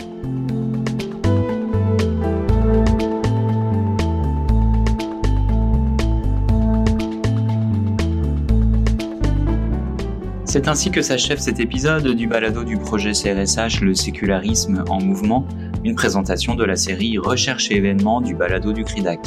C'est 10.58 10.70
ainsi 10.70 10.90
que 10.90 11.04
s'achève 11.04 11.38
cet 11.38 11.60
épisode 11.60 12.08
du 12.16 12.26
balado 12.26 12.64
du 12.64 12.78
projet 12.78 13.12
CRSH 13.12 13.80
Le 13.82 13.94
sécularisme 13.94 14.84
en 14.90 15.00
mouvement, 15.00 15.48
une 15.84 15.94
présentation 15.94 16.56
de 16.56 16.64
la 16.64 16.76
série 16.76 17.20
Recherche 17.20 17.70
et 17.70 17.76
événements 17.76 18.22
du 18.22 18.34
balado 18.34 18.74
du 18.74 18.84
CRIDAC. 18.84 19.20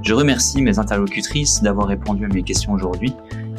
Je 0.00 0.14
remercie 0.14 0.62
mes 0.62 0.78
interlocutrices 0.78 1.60
d'avoir 1.60 1.88
répondu 1.88 2.24
à 2.24 2.28
mes 2.28 2.42
questions 2.42 2.72
aujourd'hui. 2.72 3.12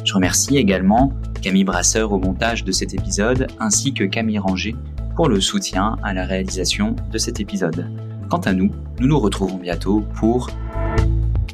Je 0.04 0.14
remercie 0.14 0.56
également 0.56 1.12
Camille 1.42 1.62
Brasseur 1.62 2.10
au 2.10 2.18
montage 2.18 2.64
de 2.64 2.72
cet 2.72 2.92
épisode 2.92 3.46
ainsi 3.60 3.94
que 3.94 4.02
Camille 4.02 4.40
Ranger 4.40 4.74
pour 5.14 5.28
le 5.28 5.40
soutien 5.40 5.98
à 6.02 6.12
la 6.12 6.24
réalisation 6.24 6.96
de 7.12 7.18
cet 7.18 7.38
épisode. 7.38 7.88
Quant 8.28 8.40
à 8.40 8.52
nous, 8.52 8.72
nous 8.98 9.06
nous 9.06 9.20
retrouvons 9.20 9.58
bientôt 9.58 10.00
pour 10.16 10.50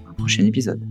un 0.09 0.15
prochain 0.15 0.47
épisode. 0.47 0.83